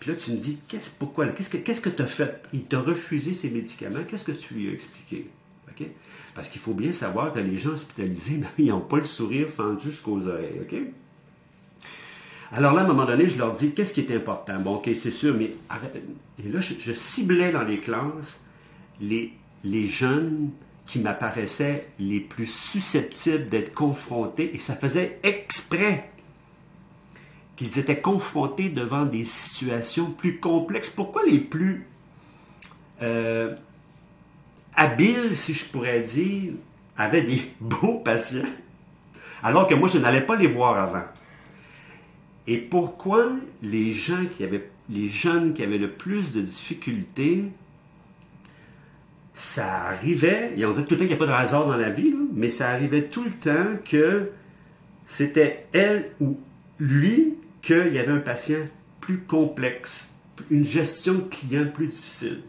[0.00, 1.26] Puis là, tu me dis, qu'est-ce, pourquoi?
[1.26, 1.32] là?
[1.32, 2.42] Qu'est-ce que qu'est-ce que tu as fait?
[2.52, 4.02] Il t'a refusé ses médicaments.
[4.08, 5.28] Qu'est-ce que tu lui as expliqué?
[5.70, 5.86] OK?
[6.34, 9.48] Parce qu'il faut bien savoir que les gens hospitalisés, ben, ils n'ont pas le sourire
[9.48, 10.60] fendu jusqu'aux oreilles.
[10.62, 10.74] OK?
[12.52, 14.58] Alors là, à un moment donné, je leur dis, qu'est-ce qui est important?
[14.58, 15.52] Bon, OK, c'est sûr, mais...
[16.42, 18.40] Et là, je, ciblais dans les classes
[19.00, 19.32] les,
[19.64, 20.50] les jeunes
[20.86, 26.10] qui m'apparaissaient les plus susceptibles d'être confrontés, et ça faisait exprès
[27.56, 30.88] qu'ils étaient confrontés devant des situations plus complexes.
[30.88, 31.86] Pourquoi les plus
[33.02, 33.54] euh,
[34.74, 36.52] habiles, si je pourrais dire,
[36.96, 38.40] avaient des beaux patients,
[39.42, 41.04] alors que moi, je n'allais pas les voir avant?
[42.48, 43.30] Et pourquoi
[43.62, 47.52] les gens qui avaient, les jeunes qui avaient le plus de difficultés,
[49.34, 51.76] ça arrivait, et on dit tout le temps qu'il n'y a pas de hasard dans
[51.76, 54.30] la vie, mais ça arrivait tout le temps que
[55.04, 56.40] c'était elle ou
[56.80, 58.66] lui qu'il y avait un patient
[59.02, 60.08] plus complexe,
[60.50, 62.40] une gestion de client plus difficile.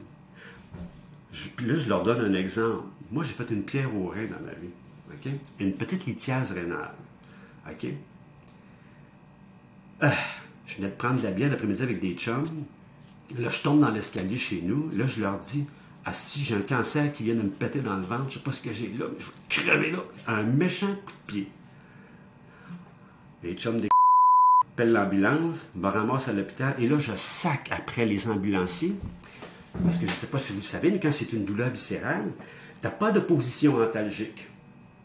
[1.57, 2.85] Puis là, je leur donne un exemple.
[3.11, 4.71] Moi, j'ai fait une pierre au rein dans ma vie.
[5.11, 5.29] OK?
[5.59, 6.93] Une petite lithiase rénale.
[7.69, 7.89] OK?
[10.01, 10.13] Ah,
[10.65, 12.47] je venais de prendre de la bière l'après-midi avec des chums.
[13.37, 14.89] Là, je tombe dans l'escalier chez nous.
[14.95, 15.65] Là, je leur dis
[16.05, 18.39] Ah, si j'ai un cancer qui vient de me péter dans le ventre, je sais
[18.39, 19.99] pas ce que j'ai là, mais je vais crever là.
[20.27, 21.47] Un méchant coup de pied.
[23.43, 23.89] Les chums des
[24.73, 28.95] appellent l'ambulance, me ramassent à l'hôpital, et là, je sac après les ambulanciers.
[29.83, 31.69] Parce que je ne sais pas si vous le savez, mais quand c'est une douleur
[31.69, 32.31] viscérale,
[32.81, 34.47] tu n'as pas de position antalgique.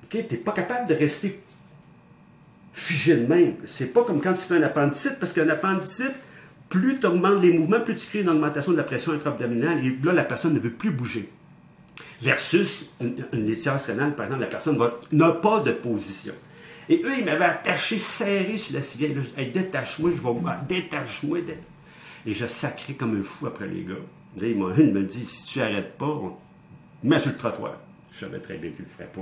[0.08, 1.42] Tu n'es pas capable de rester
[2.74, 3.54] figé de même.
[3.64, 6.12] C'est pas comme quand tu fais un appendicite, parce qu'un appendicite,
[6.68, 9.96] plus tu augmentes les mouvements, plus tu crées une augmentation de la pression intra-abdominale, et
[10.02, 11.30] là, la personne ne veut plus bouger.
[12.20, 13.44] Versus une, une
[13.86, 14.78] rénale, par exemple, la personne
[15.12, 16.34] n'a pas de position.
[16.88, 19.10] Et eux, ils m'avaient attaché serré sur la civière.
[19.36, 20.56] Hey, détache-moi, je vais.
[20.68, 21.40] Détache-moi.
[21.40, 21.58] dé-
[22.26, 23.94] Et je sacrais comme un fou après les gars.
[24.40, 27.76] Là, ils m'ont- me dit si tu arrêtes pas, on te met sur le trottoir.
[28.12, 29.20] Je savais très bien je le ferais pas.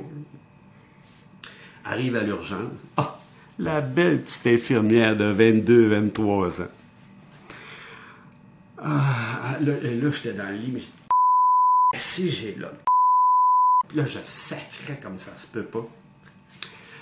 [1.85, 2.71] Arrive à l'urgence.
[2.97, 3.19] Ah,
[3.59, 6.67] la belle petite infirmière de 22-23 ans.
[8.79, 10.81] Ah, là, et là j'étais dans le lit, mais
[11.99, 12.73] si j'ai là.
[13.95, 15.87] Là, je sacrais comme ça se peut pas.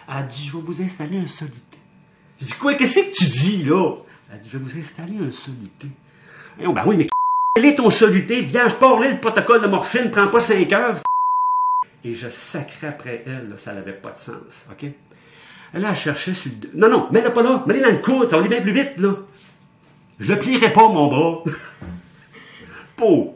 [0.09, 1.79] Elle dit, je vais vous installer un solité.
[2.41, 3.95] Je dis, quoi, qu'est-ce que tu dis, là?
[4.33, 5.87] Elle dit, je vais vous installer un solité.
[6.59, 7.07] Eh, ben oui, mais
[7.55, 8.41] quel est ton solité?
[8.43, 10.97] Viens, je parle le protocole de morphine, prends pas 5 heures.
[12.03, 14.91] Et je sacrais après elle, là, ça n'avait pas de sens, OK?
[15.73, 16.79] Elle a cherché sur le...
[16.79, 18.99] Non, non, mets-le pas là, mets-le dans le coude, ça va aller bien plus vite,
[18.99, 19.17] là.
[20.19, 21.45] Je le plierai pas, mon bras.
[22.97, 23.33] Pauvre.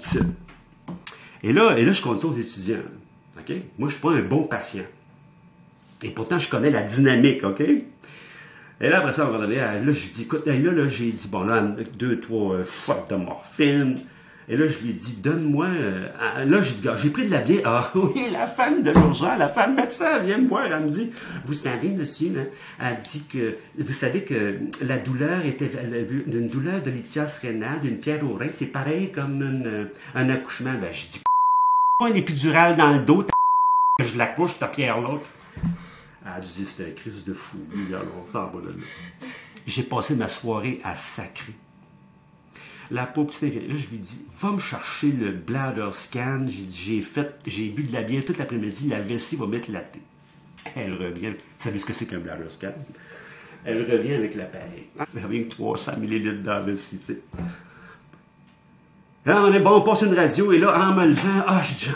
[1.42, 2.83] Et là, et là, je compte ça aux étudiants.
[3.38, 3.55] OK?
[3.79, 4.85] Moi, je suis pas un bon patient.
[6.03, 7.61] Et pourtant, je connais la dynamique, OK?
[7.61, 11.11] Et là, après ça, on va donné, là, je lui dis, écoute, là, là, j'ai
[11.11, 11.62] dit, bon, là,
[11.99, 13.99] deux, trois euh, shots de morphine.
[14.49, 15.67] Et là, je lui ai dit, donne-moi.
[15.67, 16.09] euh,
[16.45, 17.63] là, j'ai dit, j'ai pris de la bière.
[17.65, 20.67] Ah oui, la femme de l'urgence, la femme médecin, vient me voir.
[20.67, 21.11] Elle me dit,
[21.47, 22.47] vous savez, monsieur, hein,
[22.81, 25.71] elle dit que, vous savez que la douleur était
[26.27, 30.75] une douleur de lithias rénale, d'une pierre au rein, c'est pareil comme euh, un accouchement.
[30.81, 31.23] Ben, j'ai dit,
[31.99, 33.25] pas une épidurale dans le dos,
[34.01, 35.31] je l'accouche, ta pierre l'autre.
[36.27, 37.59] Elle a dit, c'était un crise de fou.
[37.89, 38.53] Alors, on va.
[39.67, 41.55] J'ai passé ma soirée à sacrer.
[42.90, 46.44] La petite vient là, je lui dis, va me chercher le bladder scan.
[46.47, 49.70] J'ai dit, j'ai fait, j'ai bu de la bière toute l'après-midi, la vessie va mettre
[49.70, 50.01] la thé.
[50.77, 51.31] Elle revient.
[51.31, 52.73] Vous savez ce que c'est qu'un bladder scan?
[53.64, 54.87] Elle revient avec l'appareil.
[54.99, 57.20] Elle revient avec 300 ml dans la vessie, tu sais.
[59.25, 61.90] Là, on est bon, on passe une radio, et là, en me levant, ah, plus.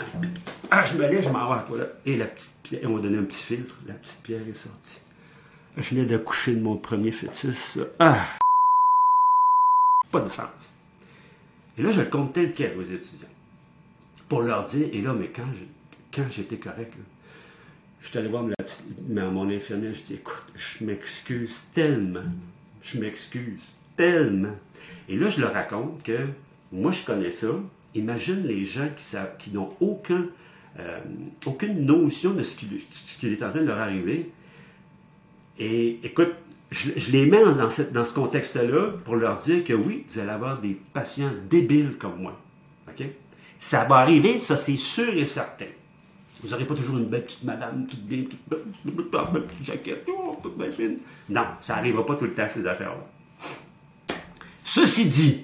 [0.71, 1.95] ah, je me lève, je m'en vais à la toilette.
[2.07, 4.99] Et la petite pierre, on m'a donné un petit filtre, la petite pierre est sortie.
[5.77, 7.77] Je venais d'accoucher de mon premier fœtus.
[7.99, 8.17] Ah!
[10.11, 10.73] Pas de sens.
[11.79, 13.29] Et là, je le compte tel quel aux étudiants.
[14.27, 15.45] Pour leur dire, et là, mais quand
[16.13, 16.93] quand j'étais correct,
[18.01, 22.23] je suis allé voir mon infirmière, je dis, écoute, je m'excuse tellement.
[22.81, 24.53] Je m'excuse tellement.
[25.07, 26.27] Et là, je leur raconte que
[26.71, 27.47] moi, je connais ça.
[27.95, 30.25] Imagine les gens qui, qui n'ont aucun,
[30.79, 30.99] euh,
[31.45, 34.31] aucune notion de ce qui, ce qui est en train de leur arriver.
[35.57, 36.33] Et écoute,
[36.71, 40.77] je, les mets dans, ce contexte-là pour leur dire que oui, vous allez avoir des
[40.93, 42.39] patients débiles comme moi.
[42.87, 43.05] OK?
[43.57, 45.65] Ça va arriver, ça c'est sûr et certain.
[46.41, 50.05] Vous n'aurez pas toujours une belle petite madame, toute bien, toute belle, toute petite jaquette,
[50.07, 50.97] oh, toute fine.
[51.29, 54.17] Non, ça n'arrivera pas tout le temps, ces affaires-là.
[54.63, 55.43] Ceci dit,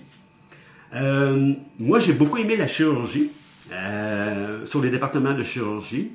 [0.94, 3.32] euh, moi j'ai beaucoup aimé la chirurgie,
[3.72, 6.12] euh, sur les départements de chirurgie.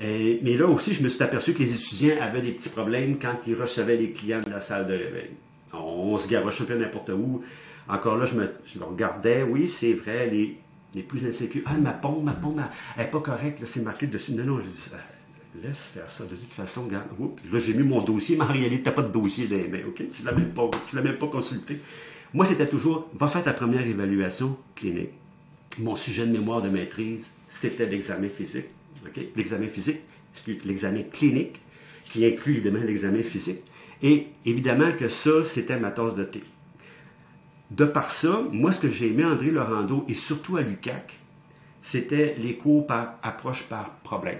[0.00, 3.18] Et- mais là aussi, je me suis aperçu que les étudiants avaient des petits problèmes
[3.18, 5.30] quand ils recevaient les clients de la salle de réveil.
[5.72, 7.42] On, se garoche un peu n'importe où.
[7.88, 10.56] Encore là, je me, regardais, oui, c'est vrai, les,
[10.94, 11.62] les plus insécures.
[11.66, 12.60] Ah, ma pompe, ma pompe,
[12.96, 14.32] elle n'est pas correcte, c'est marqué dessus.
[14.32, 14.98] Non, non, je dis, ah,
[15.62, 16.24] laisse faire ça.
[16.24, 19.12] De toute façon, là, j'ai mis mon dossier, mais en réalité, tu n'as pas de
[19.12, 20.02] dossier dans OK?
[20.12, 21.80] Tu ne l'as même pas consulté.
[22.32, 25.10] Moi, c'était toujours, va faire ta première évaluation clinique.
[25.78, 28.66] Mon sujet de mémoire de maîtrise, c'était l'examen physique.
[29.36, 30.00] L'examen physique,
[30.64, 31.60] l'examen clinique,
[32.04, 33.60] qui inclut évidemment l'examen physique.
[34.02, 36.42] Et évidemment que ça, c'était ma tasse de thé.
[37.70, 41.18] De par ça, moi, ce que j'ai aimé à André Laurando et surtout à l'UCAC,
[41.80, 44.38] c'était les cours par approche par problème.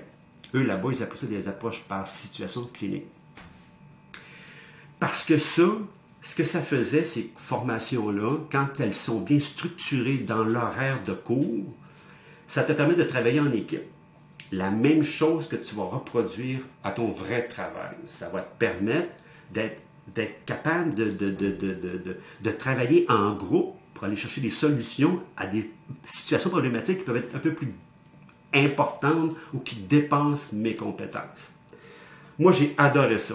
[0.55, 3.07] Eux, là-bas, ils appellent ça des approches par situation clinique.
[5.01, 5.69] Parce que ça,
[6.21, 11.65] ce que ça faisait, ces formations-là, quand elles sont bien structurées dans l'horaire de cours,
[12.47, 13.83] ça te permet de travailler en équipe.
[14.55, 17.97] La même chose que tu vas reproduire à ton vrai travail.
[18.07, 19.11] Ça va te permettre
[19.53, 19.83] d'être,
[20.47, 25.71] capable de travailler en groupe pour aller chercher des solutions à des
[26.05, 27.73] situations problématiques qui peuvent être un peu plus
[28.55, 31.51] importantes ou qui dépassent mes compétences.
[32.39, 33.35] Moi, j'ai adoré ça.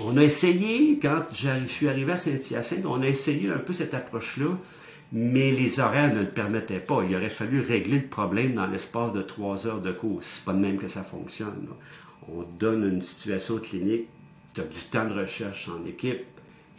[0.00, 3.94] On a essayé, quand je suis arrivé à Saint-Hyacinthe, on a essayé un peu cette
[3.94, 4.58] approche-là,
[5.12, 7.02] mais les horaires ne le permettaient pas.
[7.08, 10.22] Il aurait fallu régler le problème dans l'espace de trois heures de cours.
[10.22, 11.68] C'est pas de même que ça fonctionne.
[12.28, 14.08] On donne une situation clinique,
[14.54, 16.24] tu as du temps de recherche en équipe,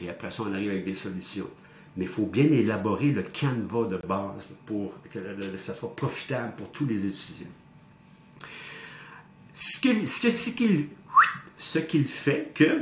[0.01, 1.47] et après ça, on arrive avec des solutions.
[1.95, 5.19] Mais il faut bien élaborer le canevas de base pour que
[5.57, 7.47] ça soit profitable pour tous les étudiants.
[9.53, 10.51] Ce qu'il ce
[11.79, 12.81] que- fait que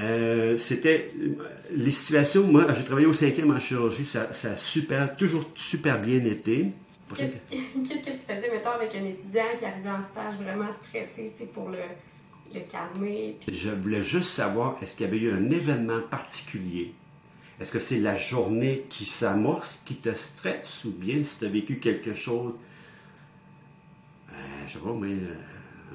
[0.00, 1.34] euh, c'était euh,
[1.70, 2.46] les situations.
[2.46, 6.66] Moi, j'ai travaillé au cinquième en chirurgie, ça, ça a super, toujours super bien été.
[7.16, 11.44] Qu'est-ce que- tu faisais, mettons, avec un étudiant qui arrivait en stage vraiment stressé, tu
[11.44, 11.78] sais, pour le,
[12.54, 13.36] le calmer?
[13.46, 16.92] Puis Je voulais juste savoir, est-ce qu'il y avait eu un événement particulier?
[17.60, 21.48] Est-ce que c'est la journée qui s'amorce, qui te stresse, ou bien si tu as
[21.48, 22.52] vécu quelque chose,
[24.32, 24.34] euh,
[24.66, 25.14] je sais pas, mais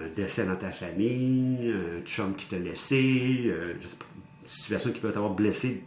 [0.06, 4.06] un décès dans ta famille, un chum qui t'a laissé, euh, je sais pas,
[4.42, 5.84] une situation qui peut t'avoir blessé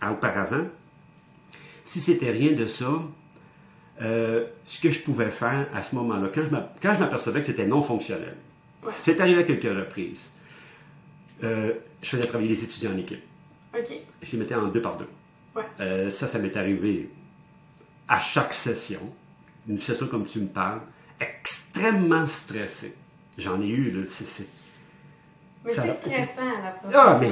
[0.00, 0.66] à- auparavant.
[1.84, 2.90] Si c'était rien de ça,
[4.02, 7.82] euh, ce que je pouvais faire à ce moment-là, quand je m'apercevais que c'était non
[7.82, 8.36] fonctionnel.
[8.82, 8.92] Ouais.
[8.92, 10.30] C'est arrivé à quelques reprises.
[11.44, 13.22] Euh, je faisais travailler les étudiants en équipe.
[14.22, 15.08] Je les mettais en deux par deux.
[15.54, 15.62] Ouais.
[15.80, 17.08] Euh, ça, ça m'est arrivé
[18.08, 19.00] à chaque session.
[19.68, 20.80] Une session comme tu me parles,
[21.20, 22.94] extrêmement stressé.
[23.38, 24.46] J'en ai eu, là, c'est- c'est-
[25.64, 27.28] Mais c'est stressant, la Ah, mais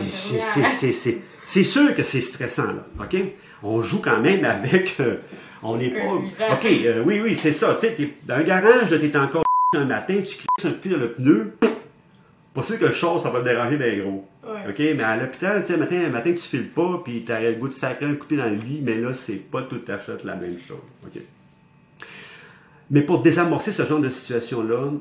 [1.47, 2.87] c'est- sûr que c'est stressant, là.
[3.01, 3.17] OK?
[3.63, 4.97] On joue quand même avec.
[5.01, 5.17] euh,
[5.63, 6.55] on n'est pas.
[6.55, 7.75] OK, euh, oui, oui, c'est ça.
[7.81, 9.45] Tu sais, dans un garage, tu es encore
[9.77, 11.57] un matin, tu crisses un peu dans le pneu.
[12.55, 14.29] Pas sûr que le chose, ça va te déranger bien gros.
[14.45, 14.69] Ouais.
[14.71, 14.79] OK?
[14.79, 17.41] Mais à l'hôpital, tu sais, un matin, un matin, tu files pas, puis tu as
[17.41, 19.99] le goût de sacrer un coupé dans le lit, mais là, c'est pas tout à
[19.99, 20.79] fait la même chose.
[21.05, 21.21] OK?
[22.91, 24.93] Mais pour désamorcer ce genre de situation-là,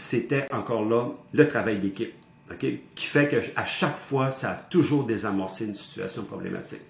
[0.00, 2.14] c'était encore là le travail d'équipe.
[2.58, 6.80] Qui fait que à chaque fois, ça a toujours désamorcé une situation problématique.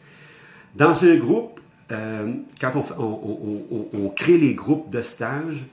[0.74, 1.60] Dans un groupe,
[1.92, 5.66] euh, quand on, crée les groupes de stage,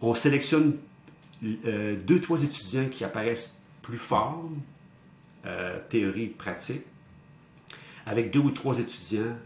[0.00, 0.78] on sélectionne
[1.66, 4.48] euh, deux, trois étudiants qui apparaissent plus forts,
[5.44, 6.82] euh, théorie, pratique,
[8.06, 9.36] avec deux ou trois étudiants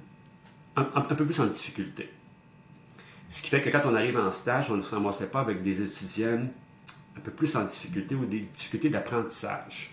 [0.77, 2.09] un, peu plus en difficulté.
[3.29, 5.83] Ce qui fait que quand on arrive en stage, on ne se pas avec des
[5.83, 6.47] étudiants
[7.19, 9.91] un peu plus en difficulté ou des difficultés d'apprentissage.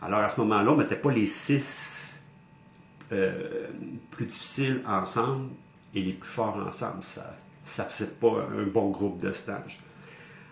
[0.00, 2.22] Alors à ce moment-là, on ne mettait pas les six
[3.12, 3.66] euh,
[4.10, 5.50] plus difficiles ensemble
[5.94, 7.02] et les plus forts ensemble.
[7.02, 9.80] Ça ne faisait pas un bon groupe de stage.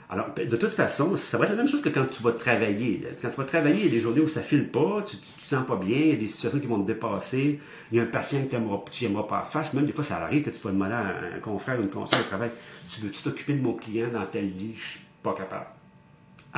[0.09, 2.31] Alors, ben, de toute façon, ça va être la même chose que quand tu vas
[2.31, 3.03] travailler.
[3.21, 5.21] Quand tu vas travailler, il y a des journées où ça file pas, tu ne
[5.21, 7.59] te sens pas bien, il y a des situations qui vont te dépasser,
[7.91, 8.57] il y a un patient que
[8.91, 11.37] tu n'aimeras pas en face, même des fois, ça arrive que tu vas demander à
[11.37, 12.51] un confrère ou une conseillère de travail,
[12.89, 15.67] tu veux-tu t'occuper de mon client dans tel lit, je suis pas capable.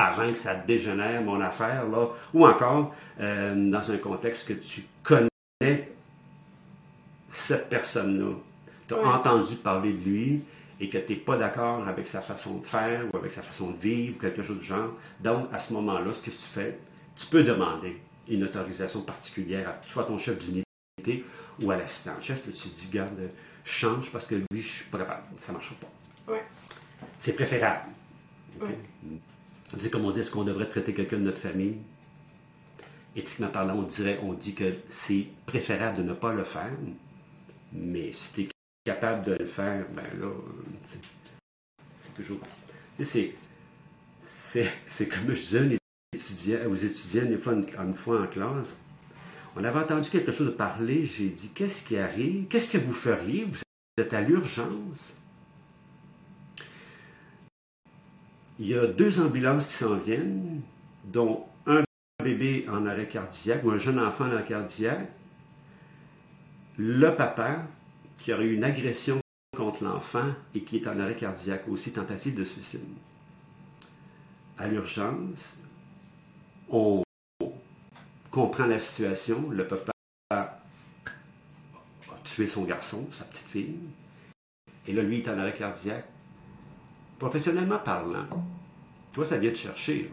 [0.00, 4.84] Avant que ça dégénère mon affaire, là, ou encore, euh, dans un contexte que tu
[5.02, 5.28] connais
[7.28, 8.34] cette personne-là,
[8.86, 10.42] tu as entendu parler de lui,
[10.80, 13.72] et que tu n'es pas d'accord avec sa façon de faire ou avec sa façon
[13.72, 14.92] de vivre, quelque chose du genre.
[15.20, 16.78] Donc, à ce moment-là, ce que tu fais,
[17.16, 21.24] tu peux demander une autorisation particulière à soit ton chef d'unité
[21.60, 22.46] ou à l'assistant chef.
[22.46, 23.30] Là, tu dis, garde,
[23.64, 25.24] change parce que lui, je suis pas capable.
[25.36, 26.32] Ça ne marchera pas.
[26.32, 26.44] Ouais.
[27.18, 27.90] C'est préférable.
[29.76, 31.76] C'est comme on dit, est-ce qu'on devrait traiter quelqu'un de notre famille?
[33.14, 36.70] Éthiquement parlant, on dirait, on dit que c'est préférable de ne pas le faire,
[37.72, 38.48] mais si tu es
[38.84, 40.30] capable de le faire, ben là,
[40.84, 42.38] c'est toujours.
[43.00, 43.34] C'est
[44.22, 45.40] c'est- comme je
[46.14, 48.78] disais aux étudiants, une fois, une fois en classe,
[49.56, 52.46] on avait entendu quelque chose de parler, j'ai dit Qu'est-ce qui arrive?
[52.48, 53.44] Qu'est-ce que vous feriez?
[53.44, 53.58] Vous
[53.98, 55.14] êtes à l'urgence.
[58.60, 60.62] Il y a deux ambulances qui s'en viennent,
[61.04, 61.84] dont un
[62.22, 65.12] bébé en arrêt cardiaque ou un jeune enfant en arrêt cardiaque.
[66.76, 67.66] Le papa
[68.18, 69.20] qui aurait eu une agression
[69.56, 72.82] contre l'enfant et qui est en arrêt cardiaque aussi, tentative de suicide.
[74.58, 75.56] À l'urgence,
[76.68, 77.04] on
[78.32, 79.50] comprend la situation.
[79.50, 79.92] Le papa
[80.30, 80.58] a
[82.24, 83.78] tué son garçon, sa petite fille.
[84.88, 86.08] Et là, lui, est en arrêt cardiaque.
[87.18, 88.26] Professionnellement parlant,
[89.12, 90.02] toi, ça vient te chercher.
[90.04, 90.08] là.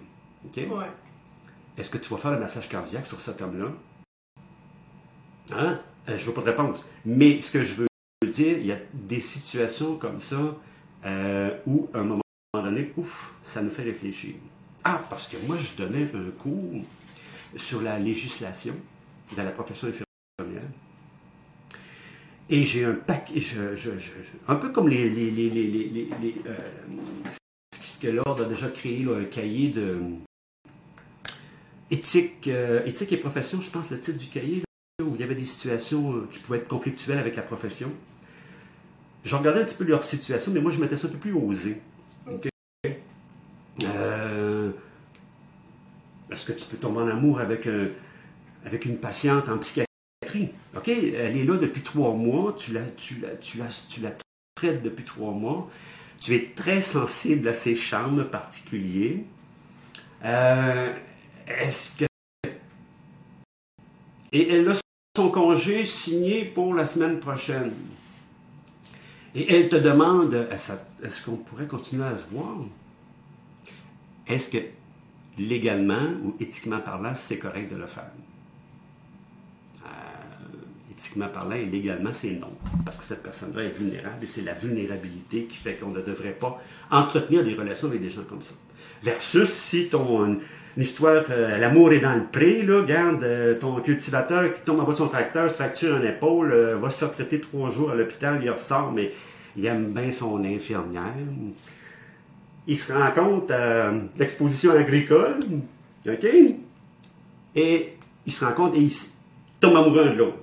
[0.45, 0.57] OK?
[0.77, 0.91] Ouais.
[1.77, 3.67] Est-ce que tu vas faire le massage cardiaque sur cet homme-là?
[5.53, 5.79] Hein?
[6.09, 6.85] Euh, je veux pas de réponse.
[7.05, 7.87] Mais ce que je veux
[8.27, 10.55] dire, il y a des situations comme ça
[11.05, 12.21] euh, où, à un moment
[12.53, 14.35] donné, ouf, ça nous fait réfléchir.
[14.83, 16.81] Ah, parce que moi, je donnais un cours
[17.55, 18.75] sur la législation
[19.35, 20.04] dans la profession infirmière.
[22.49, 23.41] Et j'ai un paquet,
[24.47, 25.09] un peu comme les,
[26.47, 26.53] euh,
[27.81, 29.99] ce que l'Ordre a déjà créé, un cahier de
[31.89, 34.63] éthique, euh, éthique et profession, je pense, le titre du cahier,
[35.01, 37.91] où il y avait des situations euh, qui pouvaient être conflictuelles avec la profession.
[39.23, 41.33] Je regardais un petit peu leur situation, mais moi, je mettais ça un peu plus
[41.33, 41.81] osé.
[42.31, 42.47] OK?
[43.83, 44.71] Euh,
[46.31, 47.89] Est-ce que tu peux tomber en amour avec, un-
[48.65, 49.85] avec une patiente en psychiatrie?
[50.87, 53.21] Elle est là depuis trois mois, tu la, tu
[54.55, 55.69] traites depuis trois mois,
[56.19, 59.25] tu es très sensible à ses charmes particuliers.
[60.23, 60.93] Euh,
[61.47, 62.05] Est-ce que.
[64.31, 64.73] Et elle a
[65.15, 67.71] son congé signé pour la semaine prochaine.
[69.33, 72.55] Et elle te demande est-ce qu'on pourrait continuer à se voir?
[74.27, 74.57] Est-ce que
[75.37, 78.11] légalement ou éthiquement parlant, c'est correct de le faire?
[80.97, 82.51] Éthiquement parlant et légalement, c'est non.
[82.85, 86.31] Parce que cette personne-là est vulnérable et c'est la vulnérabilité qui fait qu'on ne devrait
[86.31, 88.53] pas entretenir des relations avec des gens comme ça.
[89.03, 90.39] Versus si ton une,
[90.77, 94.83] histoire, euh, l'amour est dans le pré, là, regarde, euh, ton cultivateur qui tombe en
[94.83, 97.91] bas de son tracteur, se fracture une épaule, euh, va se faire traiter trois jours
[97.91, 99.13] à l'hôpital, il ressort, mais
[99.55, 101.13] il aime bien son infirmière.
[102.67, 105.39] Il se rend compte à l'exposition agricole,
[106.07, 106.25] OK?
[107.55, 107.93] Et
[108.25, 108.91] il se rend compte et il
[109.59, 110.37] tombe amoureux de l'autre.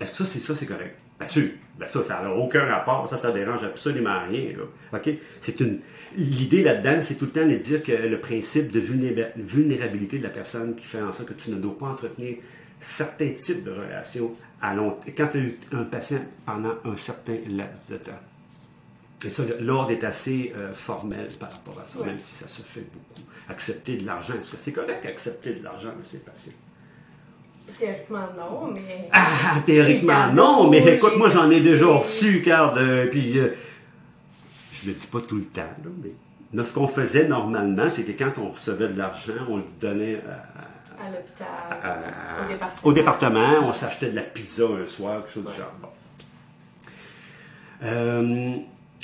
[0.00, 0.96] Est-ce que ça, c'est ça, c'est correct?
[1.18, 1.48] Bien sûr.
[1.78, 3.08] Ben ça, ça n'a aucun rapport.
[3.08, 4.52] Ça, ça dérange absolument rien.
[4.92, 5.10] OK?
[5.40, 5.80] C'est une...
[6.16, 10.30] L'idée là-dedans, c'est tout le temps de dire que le principe de vulnérabilité de la
[10.30, 12.36] personne qui fait en sorte que tu ne dois pas entretenir
[12.80, 14.32] certains types de relations
[14.62, 18.20] à long quand tu as un patient pendant un certain laps de temps.
[19.24, 22.62] Et ça, l'ordre est assez euh, formel par rapport à ça, même si ça se
[22.62, 23.28] fait beaucoup.
[23.48, 26.52] Accepter de l'argent, est-ce que c'est correct accepter de l'argent de ses patients?
[27.78, 29.08] Théoriquement, non, mais.
[29.12, 33.06] Ah, théoriquement, non, mais écoute, moi, j'en ai déjà reçu, car de.
[33.10, 33.48] Puis, euh,
[34.72, 35.62] je le dis pas tout le temps,
[36.52, 36.64] mais.
[36.64, 41.04] ce qu'on faisait normalement, c'est que quand on recevait de l'argent, on le donnait à,
[41.06, 41.46] à l'hôpital,
[42.44, 42.90] au département.
[42.90, 45.72] Au département, on s'achetait de la pizza un soir, quelque chose du genre.
[45.80, 45.88] Bon.
[47.84, 48.56] Euh,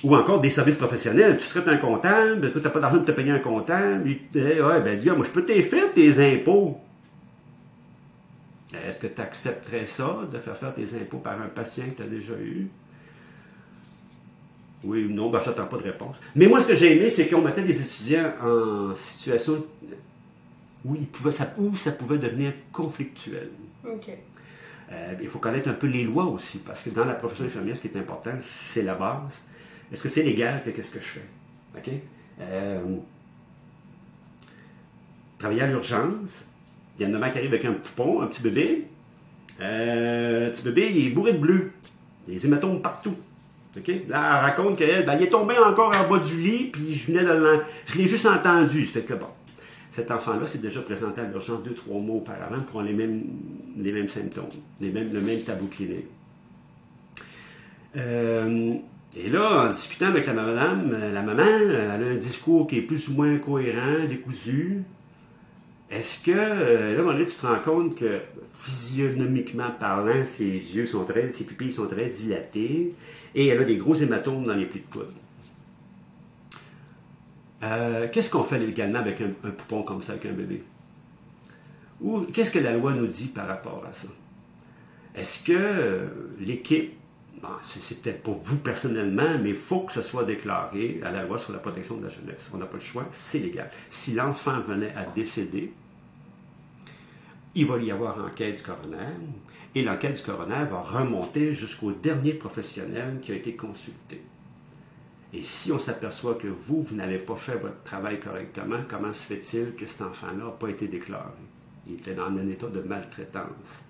[0.02, 1.36] ou encore des services professionnels.
[1.38, 4.02] Tu traites un comptable, toi, tu n'as pas d'argent pour te payer un comptable.
[4.06, 6.80] Il ouais, ben, dis, moi, je peux faire tes impôts.
[8.88, 12.02] Est-ce que tu accepterais ça, de faire faire tes impôts par un patient que tu
[12.02, 12.68] as déjà eu?
[14.84, 16.20] Oui ou non, ben, je n'attends pas de réponse.
[16.34, 19.64] Mais moi, ce que j'ai aimé, c'est qu'on mettait des étudiants en situation
[20.84, 20.96] où,
[21.30, 23.50] ça, où ça pouvait devenir conflictuel.
[24.92, 27.76] Euh, il faut connaître un peu les lois aussi, parce que dans la profession infirmière,
[27.76, 29.42] ce qui est important, c'est la base.
[29.90, 31.28] Est-ce que c'est légal que qu'est-ce que je fais?
[31.76, 31.90] OK?
[32.40, 32.96] Euh,
[35.38, 36.44] travailler à l'urgence,
[36.96, 38.86] il y a une maman qui arrive avec un poupon, un petit bébé.
[39.60, 41.72] Euh, petit bébé, il est bourré de bleu.
[42.26, 43.16] Des hématomes partout.
[43.76, 47.06] Là, elle raconte qu'elle, ben, il est tombé encore en bas du lit, puis je
[47.10, 48.86] venais de Je l'ai juste entendu.
[48.86, 49.26] C'était que bon.
[49.90, 53.22] Cet enfant-là s'est déjà présenté à l'urgence deux, trois mois auparavant pour mêmes,
[53.76, 54.48] les mêmes symptômes,
[54.80, 56.06] les mêmes, le même tableau clinique.
[57.96, 58.74] Euh,
[59.16, 62.82] et là, en discutant avec la madame, la maman, elle a un discours qui est
[62.82, 64.82] plus ou moins cohérent, décousu.
[65.94, 68.20] Est-ce que, euh, là, à un moment donné, tu te rends compte que
[68.52, 72.94] physionomiquement parlant, ses yeux sont très, ses pupilles sont très dilatées
[73.32, 75.12] et elle a des gros hématomes dans les plis de coude.
[77.62, 80.64] Euh, qu'est-ce qu'on fait légalement avec un, poupon comme ça, avec un bébé?
[82.00, 84.08] Ou qu'est-ce que la loi nous dit par rapport à ça?
[85.14, 86.08] Est-ce que euh,
[86.40, 86.92] l'équipe,
[87.40, 91.22] bon, c'est peut-être pour vous personnellement, mais il faut que ce soit déclaré à la
[91.22, 92.50] loi sur la protection de la jeunesse.
[92.52, 93.70] On n'a pas le choix, c'est légal.
[93.90, 95.72] Si l'enfant venait à décéder,
[97.54, 99.14] il va y avoir enquête du coroner
[99.74, 104.20] et l'enquête du coroner va remonter jusqu'au dernier professionnel qui a été consulté.
[105.32, 109.26] Et si on s'aperçoit que vous, vous n'avez pas fait votre travail correctement, comment se
[109.26, 111.32] fait-il que cet enfant-là n'a pas été déclaré?
[111.88, 113.82] Il était dans un état de maltraitance.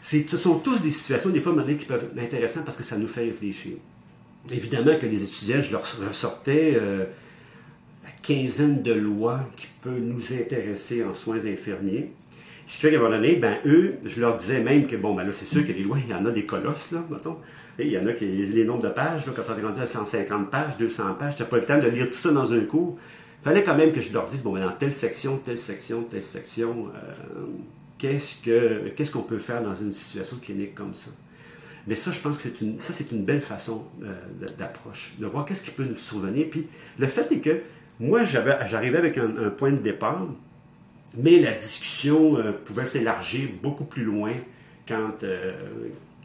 [0.00, 3.08] Ce sont tous des situations, des fois, qui peuvent être intéressantes parce que ça nous
[3.08, 3.76] fait réfléchir.
[4.50, 7.04] Évidemment que les étudiants, je leur ressortais euh,
[8.22, 12.12] quinzaine de lois qui peuvent nous intéresser en soins infirmiers.
[12.66, 15.14] Ce qui fait qu'à un moment donné, ben, eux, je leur disais même que, bon,
[15.14, 17.38] ben là, c'est sûr que les lois, il y en a des colosses, là, mettons.
[17.78, 19.80] Et il y en a qui, les nombres de pages, là, quand on est rendu
[19.80, 22.52] à 150 pages, 200 pages, tu n'as pas le temps de lire tout ça dans
[22.52, 22.98] un cours.
[23.40, 26.02] Il fallait quand même que je leur dise, bon, ben, dans telle section, telle section,
[26.02, 27.46] telle section, euh,
[27.96, 31.10] qu'est-ce, que, qu'est-ce qu'on peut faire dans une situation clinique comme ça?
[31.86, 32.78] Mais ça, je pense que c'est une,
[33.18, 34.12] une belle façon euh,
[34.58, 36.48] d'approche, de voir qu'est-ce qui peut nous survenir.
[36.50, 36.66] Puis
[36.98, 37.60] le fait est que
[38.00, 40.26] moi, j'arrivais avec un, point de départ,
[41.16, 44.32] mais la discussion euh, pouvait s'élargir beaucoup plus loin
[44.86, 45.52] quand, euh,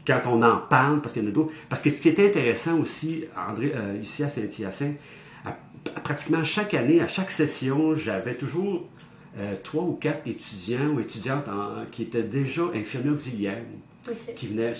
[0.06, 1.52] quand on en parle, parce qu'il y en a d'autres.
[1.68, 4.96] Parce que ce qui était intéressant aussi, André, euh, ici à Saint-Hyacinthe,
[6.02, 8.88] pratiquement chaque année, à chaque session, j'avais toujours
[9.64, 11.46] trois ou quatre étudiants ou étudiantes
[11.90, 13.64] qui étaient déjà infirmiers auxiliaires,
[14.36, 14.72] qui venaient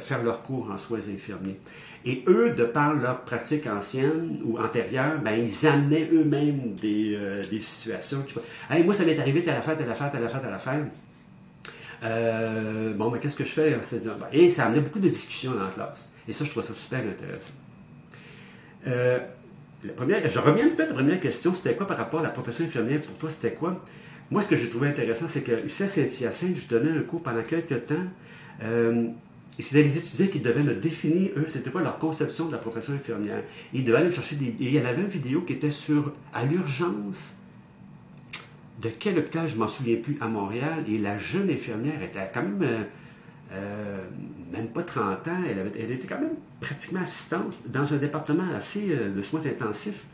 [0.00, 1.58] faire leur cours en soins infirmiers.
[2.04, 7.44] Et eux, de par leur pratique ancienne ou antérieure, ben, ils amenaient eux-mêmes des, euh,
[7.48, 8.34] des, situations qui...
[8.82, 10.84] Moi, ça m'est arrivé la fête, à la fête, à la fête.
[12.02, 13.70] Euh, bon, mais qu'est-ce que je fais?
[13.70, 16.04] Ben, et ça amenait beaucoup de discussions dans la classe.
[16.26, 17.54] Et ça, je trouve ça super intéressant.
[18.88, 19.20] Euh,
[19.84, 22.30] la première, je reviens peut-être à la première question, c'était quoi par rapport à la
[22.30, 23.00] profession infirmière?
[23.00, 23.80] Pour toi, c'était quoi?
[24.30, 27.22] Moi, ce que j'ai trouvé intéressant, c'est que ici à Saint-Hyacinthe, je donnais un cours
[27.22, 28.06] pendant quelques temps.
[28.62, 29.08] Euh,
[29.58, 32.58] et c'était les étudiants qui devaient me définir, eux, c'était quoi leur conception de la
[32.58, 33.42] profession infirmière.
[33.72, 34.54] Ils devaient aller chercher des.
[34.58, 37.34] il y en avait une vidéo qui était sur à l'urgence
[38.80, 42.42] de quel hôpital, je m'en souviens plus, à Montréal, et la jeune infirmière était quand
[42.42, 42.62] même.
[42.62, 42.82] Euh,
[43.52, 44.06] euh,
[44.50, 48.80] même pas 30 ans, elle, était quand même pratiquement assistante dans un département assez
[49.14, 50.06] de soins intensifs.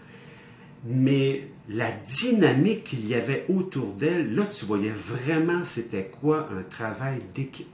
[0.84, 6.62] Mais la dynamique qu'il y avait autour d'elle, là, tu voyais vraiment c'était quoi un
[6.62, 7.68] travail d'équipe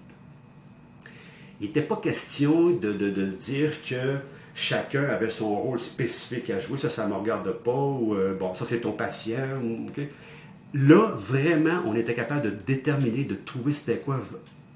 [1.60, 4.16] il n'était pas question de, de, de, dire que
[4.54, 6.76] chacun avait son rôle spécifique à jouer.
[6.78, 7.72] Ça, ça ne me regarde pas.
[7.72, 9.46] Ou, euh, bon, ça, c'est ton patient.
[10.74, 14.20] Là, vraiment, on était capable de déterminer, de trouver c'était quoi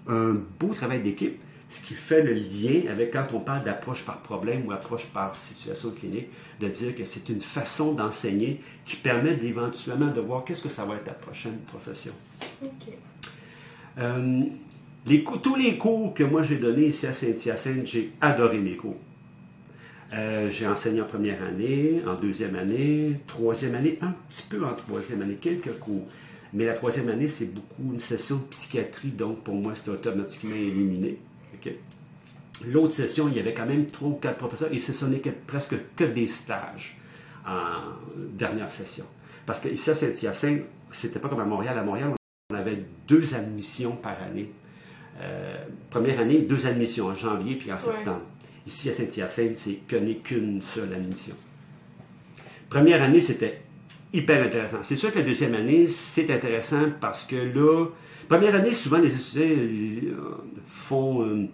[0.07, 4.19] un beau travail d'équipe, ce qui fait le lien avec quand on parle d'approche par
[4.23, 6.29] problème ou approche par situation clinique,
[6.61, 10.85] de dire que c'est une façon d'enseigner qui permet éventuellement de voir qu'est-ce que ça
[10.85, 12.13] va être ta prochaine profession.
[13.99, 14.45] Euh,
[15.43, 18.97] tous les cours que moi j'ai donnés ici à Saint-Hyacinthe, j'ai adoré mes cours.
[20.15, 24.75] Euh, j'ai enseigné en première année, en deuxième année, troisième année, un petit peu en
[24.75, 26.07] troisième année, quelques cours.
[26.55, 30.57] Mais la troisième année, c'est beaucoup une session de psychiatrie, donc pour moi, c'était automatiquement
[30.57, 31.19] éliminé.
[32.67, 35.75] L'autre session, il y avait quand même trois ou quatre professeurs et ce n'est presque
[35.95, 36.97] que des stages
[37.47, 37.93] en
[38.33, 39.05] dernière session.
[39.47, 41.79] Parce que ici à Saint-Hyacinthe, c'était pas comme à Montréal.
[41.79, 42.15] À Montréal,
[42.51, 44.51] on avait deux admissions par année.
[45.21, 45.57] Euh,
[45.91, 48.23] première année, deux admissions en janvier puis en septembre.
[48.67, 51.35] Ici à Saint-Hyacinthe, c'est que n'est qu'une seule admission.
[52.69, 53.63] Première année, c'était
[54.13, 54.79] hyper intéressant.
[54.83, 57.87] C'est sûr que la deuxième année, c'est intéressant parce que là,
[58.29, 61.47] première année, souvent les étudiants euh, font euh,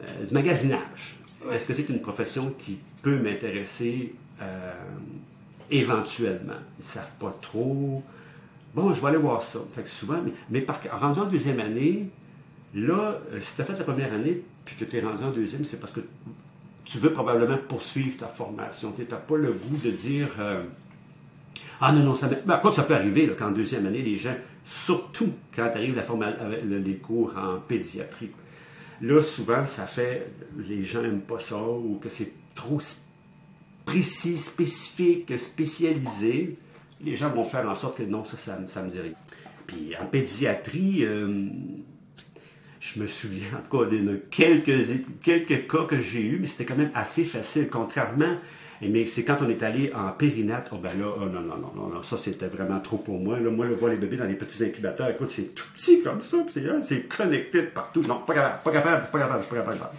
[0.00, 1.16] euh, du magasinage.
[1.50, 4.14] Est-ce que c'est une profession qui peut m'intéresser
[5.70, 6.60] éventuellement?
[6.78, 8.02] Ils ne savent pas trop.
[8.74, 9.58] Bon, je vais aller voir ça.
[9.74, 12.08] Fait que souvent, mais, mais par, rendu en deuxième année,
[12.74, 15.64] là, si tu as fait la première année, puis que tu es rendu en deuxième,
[15.64, 16.00] c'est parce que
[16.84, 18.92] tu veux probablement poursuivre ta formation.
[18.92, 20.28] Tu n'as pas le goût de dire
[21.80, 25.32] Ah non, non, ça ben, quoi ça peut arriver qu'en deuxième année, les gens, surtout
[25.54, 28.30] quand tu arrives avec les cours en pédiatrie,
[29.00, 32.78] là, souvent, ça fait les gens n'aiment pas ça ou que c'est trop
[33.84, 36.56] précis, spécifique, spécialisé.
[37.00, 39.12] Les gens vont faire en sorte que non, ça, ça, me rien.
[39.66, 41.48] Puis en pédiatrie, euh,
[42.82, 44.72] je me souviens en tout cas de quelques,
[45.22, 48.36] quelques cas que j'ai eus, mais c'était quand même assez facile, contrairement.
[48.80, 51.86] Mais c'est quand on est allé en périnate, oh ben là, oh non, non, non,
[51.86, 53.38] non, ça c'était vraiment trop pour moi.
[53.38, 56.20] Là, moi, le voir les bébés dans les petits incubateurs, écoute, c'est tout petit comme
[56.20, 56.38] ça,
[56.80, 58.02] c'est connecté partout.
[58.02, 59.96] Non, pas capable, pas capable, pas capable, pas capable.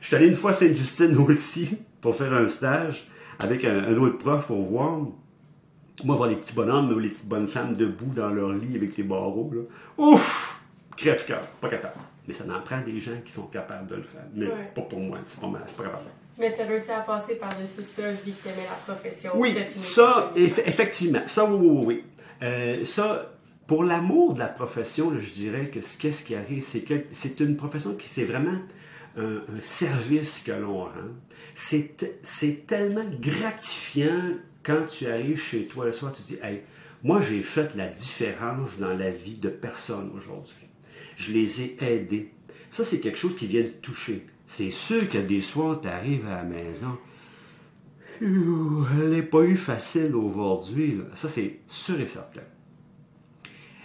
[0.00, 3.04] Je suis allé une fois à Sainte-Justine aussi pour faire un stage
[3.40, 5.00] avec un, un, autre prof pour voir.
[6.04, 8.96] Moi, voir les petits bonhommes ou les petites bonnes femmes debout dans leur lit avec
[8.96, 9.50] les barreaux.
[9.52, 9.62] Là.
[9.98, 10.53] Ouf!
[10.96, 12.00] Crève-cœur, pas capable.
[12.26, 14.22] Mais ça en prend des gens qui sont capables de le faire.
[14.34, 16.06] Mais pas pour moi, c'est pas mal, je suis pas capable.
[16.38, 19.32] Mais tu as réussi à passer par-dessus ça, vu que tu aimais la profession.
[19.34, 21.22] Oui, ça, effectivement.
[21.26, 22.04] Ça, oui, oui, oui.
[22.42, 23.32] Euh, ça,
[23.66, 27.56] pour l'amour de la profession, je dirais que qu'est-ce qui arrive, c'est que c'est une
[27.56, 28.58] profession qui, c'est vraiment
[29.16, 30.90] un, service que l'on rend.
[31.54, 36.62] C'est tellement gratifiant quand tu arrives chez toi le soir, tu dis, hey,
[37.04, 40.63] moi, j'ai fait la différence dans la vie de personne aujourd'hui
[41.16, 42.30] je les ai aidés.
[42.70, 44.26] Ça, c'est quelque chose qui vient de toucher.
[44.46, 46.98] C'est sûr que des soirs, tu arrives à la maison,
[48.20, 51.00] elle n'est pas eu facile aujourd'hui.
[51.14, 52.42] Ça, c'est sûr et certain.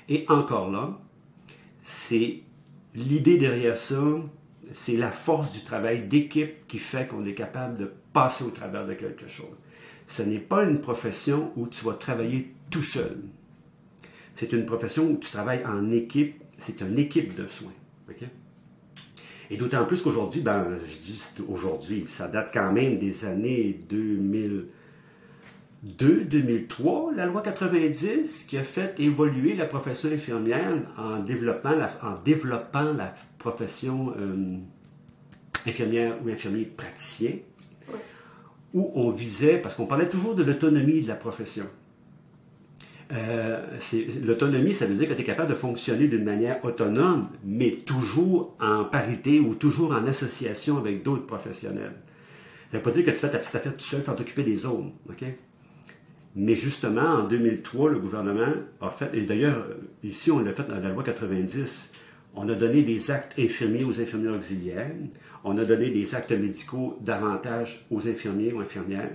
[0.07, 0.99] Et encore là,
[1.81, 2.41] c'est
[2.95, 4.01] l'idée derrière ça,
[4.73, 8.85] c'est la force du travail d'équipe qui fait qu'on est capable de passer au travers
[8.85, 9.55] de quelque chose.
[10.05, 13.21] Ce n'est pas une profession où tu vas travailler tout seul.
[14.33, 17.73] C'est une profession où tu travailles en équipe c'est une équipe de soins.
[19.51, 26.25] Et d'autant plus qu'aujourd'hui, ben, je dis aujourd'hui, ça date quand même des années 2002,
[26.25, 32.21] 2003, la loi 90 qui a fait évoluer la profession infirmière en développant la, en
[32.23, 34.57] développant la profession euh,
[35.65, 37.37] infirmière ou infirmier praticien,
[38.75, 41.65] où on visait, parce qu'on parlait toujours de l'autonomie de la profession.
[43.11, 43.65] Euh,
[44.23, 48.55] l'autonomie, ça veut dire que tu es capable de fonctionner d'une manière autonome, mais toujours
[48.59, 51.93] en parité ou toujours en association avec d'autres professionnels.
[52.71, 54.43] Ça ne veut pas dire que tu fais ta petite affaire tout seul sans t'occuper
[54.43, 54.89] des autres.
[56.35, 59.65] Mais justement, en 2003, le gouvernement a fait, et d'ailleurs,
[60.03, 61.91] ici, on l'a fait dans la loi 90,
[62.35, 64.91] on a donné des actes infirmiers aux infirmières auxiliaires,
[65.43, 69.09] on a donné des actes médicaux davantage aux infirmiers ou infirmières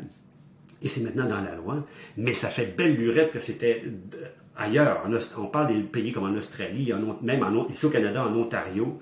[0.85, 1.85] et c'est maintenant dans la loi.
[2.17, 4.27] Mais ça fait belle lurette que c'était euh,
[4.57, 5.03] ailleurs.
[5.39, 8.99] On parle des pays comme en Australie, même ici au Canada, en Ontario,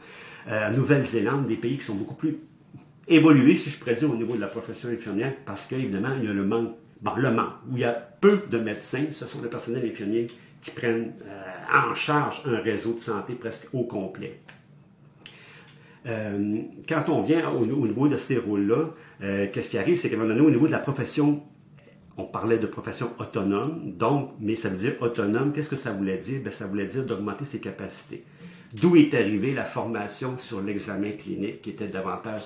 [0.49, 2.39] euh, en Nouvelle-Zélande, des pays qui sont beaucoup plus
[3.09, 6.29] évolués, si je pourrais dire, au niveau de la profession infirmière, parce qu'évidemment, il y
[6.29, 9.43] a le manque, bon, le manque, où il y a peu de médecins, ce sont
[9.43, 10.29] les personnels infirmiers
[10.63, 14.39] qui prennent euh, en charge un réseau de santé presque au complet.
[16.05, 18.91] quand on vient au, niveau de ces rôles-là,
[19.53, 19.97] qu'est-ce qui arrive?
[19.97, 21.43] C'est qu'à un moment donné, au niveau de la profession
[22.17, 26.19] on parlait de profession autonome, donc, mais ça veut dire autonome, qu'est-ce que ça voulait
[26.19, 26.41] dire?
[26.43, 28.25] Ben, ça voulait dire d'augmenter ses capacités.
[28.75, 32.43] d'où est arrivée la formation sur l'examen clinique qui était davantage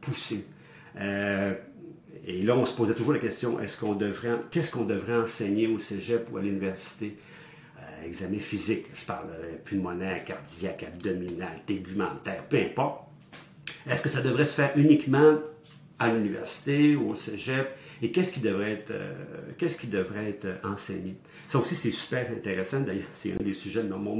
[0.00, 0.46] poussée.
[0.98, 1.54] Euh,
[2.26, 5.66] et là, on se posait toujours la question est-ce qu'on devrait, qu'est-ce qu'on devrait enseigner
[5.66, 7.16] au cégep ou à l'université?
[7.78, 13.02] Euh, Examen physique, je parle euh, pulmonaire, cardiaque, abdominal, tégumentaire, peu importe.
[13.86, 15.38] Est-ce que ça devrait se faire uniquement
[15.98, 17.68] à l'université ou au cégep?
[18.02, 19.12] Et qu'est-ce qui devrait être, euh,
[19.58, 21.16] qu'est-ce qui devrait être enseigné?
[21.46, 22.80] Ça aussi, c'est super intéressant.
[22.80, 24.16] D'ailleurs, c'est un des sujets de mon,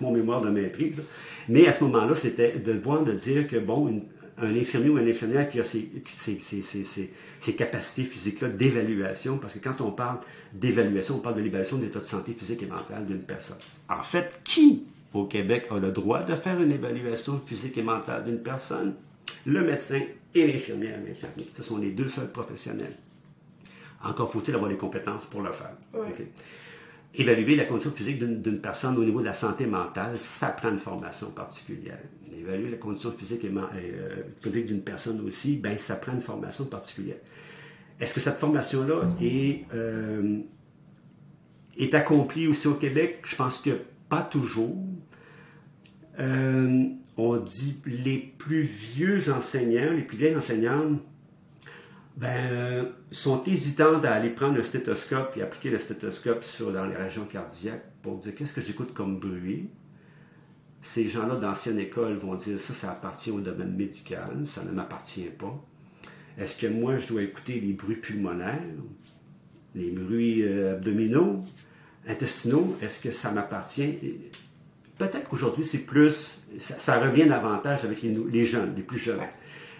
[0.00, 1.02] mon mémoire de maîtrise.
[1.48, 4.02] Mais à ce moment-là, c'était de voir, de dire que, bon,
[4.38, 5.88] un infirmier ou une infirmière qui a ses,
[7.56, 10.18] capacités physiques-là d'évaluation, parce que quand on parle
[10.52, 13.58] d'évaluation, on parle de l'évaluation de l'état de santé physique et mentale d'une personne.
[13.88, 18.24] En fait, qui au Québec a le droit de faire une évaluation physique et mentale
[18.24, 18.94] d'une personne?
[19.44, 20.00] Le médecin
[20.34, 21.46] et l'infirmière l'infirmier.
[21.56, 22.96] Ce sont les deux seuls professionnels.
[24.04, 25.74] Encore faut-il avoir les compétences pour le faire.
[27.14, 30.78] Évaluer la condition physique d'une personne au niveau de la santé mentale, ça prend une
[30.78, 31.98] formation particulière.
[32.34, 36.64] Évaluer la condition physique, et, euh, physique d'une personne aussi, ben, ça prend une formation
[36.64, 37.18] particulière.
[38.00, 40.38] Est-ce que cette formation-là est, euh,
[41.76, 43.20] est accomplie aussi au Québec?
[43.24, 43.78] Je pense que
[44.08, 44.76] pas toujours.
[46.18, 51.00] Euh, on dit les plus vieux enseignants, les plus vieilles enseignantes,
[52.16, 56.96] ben, sont hésitantes à aller prendre le stéthoscope et appliquer le stéthoscope sur, dans les
[56.96, 59.68] régions cardiaques pour dire qu'est-ce que j'écoute comme bruit.
[60.82, 65.30] Ces gens-là d'ancienne école vont dire ça, ça appartient au domaine médical, ça ne m'appartient
[65.38, 65.64] pas.
[66.36, 68.60] Est-ce que moi, je dois écouter les bruits pulmonaires,
[69.74, 71.40] les bruits euh, abdominaux,
[72.06, 72.76] intestinaux?
[72.82, 73.98] Est-ce que ça m'appartient?
[75.02, 79.18] Peut-être qu'aujourd'hui, c'est plus, ça, revient davantage avec les, jeunes, les plus jeunes.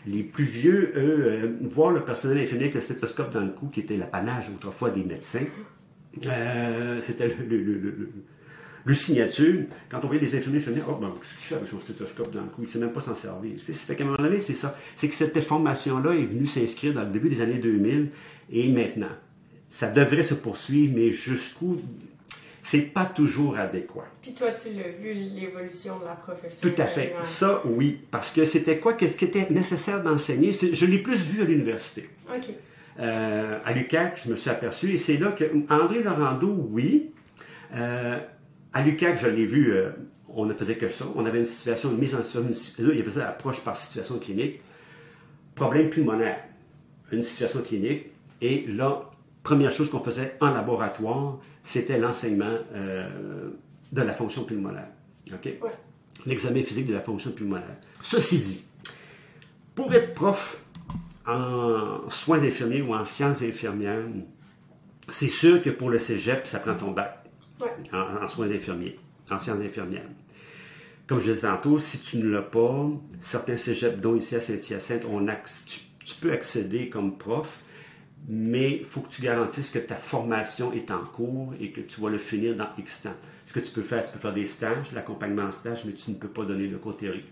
[0.04, 3.68] Les plus vieux, eux, euh, voir le personnel infirmier avec le stéthoscope dans le cou,
[3.68, 5.46] qui était l'apanage autrefois des médecins,
[6.26, 9.60] euh, c'était le, signature.
[9.88, 12.40] Quand on voyait des infirmiers infirmiers, oh, ben, qu'est-ce qu'il fait avec son stéthoscope dans
[12.40, 12.62] le cou?
[12.62, 13.52] Il ne sait même pas s'en servir.
[13.64, 14.76] C'est fait qu'à un moment donné, c'est ça.
[14.96, 18.10] C'est que cette formation-là est venue s'inscrire dans le début des années 2000
[18.50, 19.06] et maintenant.
[19.70, 21.80] Ça devrait se poursuivre, mais jusqu'où
[22.62, 24.06] c'est pas toujours adéquat.
[24.22, 26.70] Puis toi, tu l'as vu, l'évolution de la profession.
[26.70, 27.12] Tout à fait.
[27.24, 28.00] Ça, oui.
[28.10, 28.94] Parce que c'était quoi?
[28.94, 30.52] Qu'est-ce qui était nécessaire d'enseigner?
[30.52, 32.08] Je l'ai plus vu à l'université.
[32.32, 32.54] OK.
[33.00, 37.10] Euh, à l'UQAC, je me suis aperçu, et c'est là que André Laurando, oui.
[37.74, 38.18] Euh,
[38.72, 39.90] à l'UQAC, je l'ai vu, euh,
[40.28, 41.06] on ne faisait que ça.
[41.16, 42.48] On avait une situation, une mise en situation,
[42.92, 44.60] il y avait ça approche par situation clinique.
[45.56, 46.44] Problème pulmonaire,
[47.10, 48.06] une situation clinique.
[48.40, 49.10] Et là,
[49.43, 53.51] première chose qu'on faisait en laboratoire, c'était l'enseignement euh,
[53.93, 54.88] de la fonction pulmonaire.
[56.26, 57.76] L'examen physique de la fonction pulmonaire.
[58.03, 58.64] Ceci dit,
[59.74, 60.59] pour être prof
[61.26, 64.05] en soins infirmiers ou en sciences infirmières,
[65.09, 67.24] c'est sûr que pour le cégep, ça prend ton bac
[67.93, 68.99] en, soins infirmiers,
[69.30, 70.09] en sciences infirmières.
[71.07, 72.88] Comme je disais tantôt, si tu ne l'as pas,
[73.20, 75.05] certains cégeps, dont ici à Saint-Hyacinthe,
[75.66, 77.64] tu, tu, peux accéder comme prof,
[78.28, 82.00] mais il faut que tu garantisses que ta formation est en cours et que tu
[82.00, 83.14] vas le finir dans X temps.
[83.46, 86.10] Ce que tu peux faire, tu peux faire des stages, l'accompagnement en stage, mais tu
[86.10, 87.28] ne peux pas donner le cours théorique.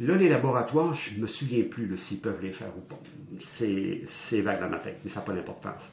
[0.00, 3.00] Là, les laboratoires, je ne me souviens plus s'ils peuvent les faire ou pas.
[3.40, 5.90] C'est vague dans ma tête, mais ça n'a pas d'importance.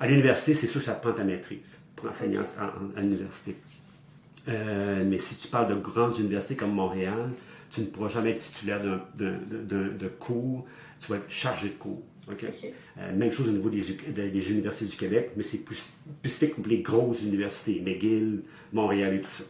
[0.00, 3.56] À l'université, c'est sûr que ça prend ta maîtrise pour enseigner à, l'université.
[4.48, 7.30] Euh, mais si tu parles de grandes universités comme Montréal,
[7.70, 8.80] tu ne pourras jamais être titulaire
[9.16, 10.66] d'un cours,
[11.00, 12.02] tu vas être chargé de cours.
[12.28, 15.88] Euh, même chose au niveau des, universités du Québec, mais c'est plus
[16.20, 18.42] spécifique pour les grosses universités, McGill,
[18.72, 19.44] Montréal et tout ça.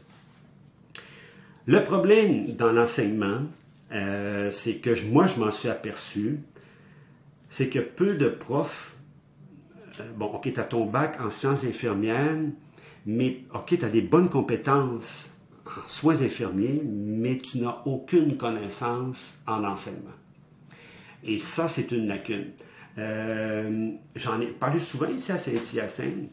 [1.67, 3.41] Le problème dans l'enseignement,
[3.93, 6.39] euh, c'est que moi, je m'en suis aperçu,
[7.49, 8.95] c'est que peu de profs,
[10.01, 12.37] euh, bon, OK, tu as ton bac en sciences infirmières,
[13.07, 15.31] mais OK, tu as des bonnes compétences
[15.67, 20.11] en soins infirmiers, mais tu n'as aucune connaissance en enseignement.
[21.27, 22.47] Et ça, c'est une lacune.
[22.99, 26.31] Euh, j'en ai parlé souvent ici à Saint-Hyacinthe.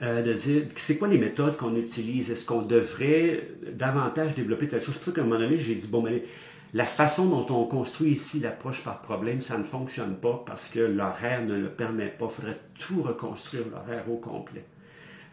[0.00, 4.80] Euh, de dire c'est quoi les méthodes qu'on utilise, est-ce qu'on devrait davantage développer telle
[4.80, 4.94] chose?
[4.94, 6.22] C'est pour ça qu'à un moment donné, j'ai dit, bon, mais
[6.72, 10.78] la façon dont on construit ici l'approche par problème, ça ne fonctionne pas parce que
[10.78, 12.26] l'horaire ne le permet pas.
[12.26, 14.64] Il faudrait tout reconstruire l'horaire au complet.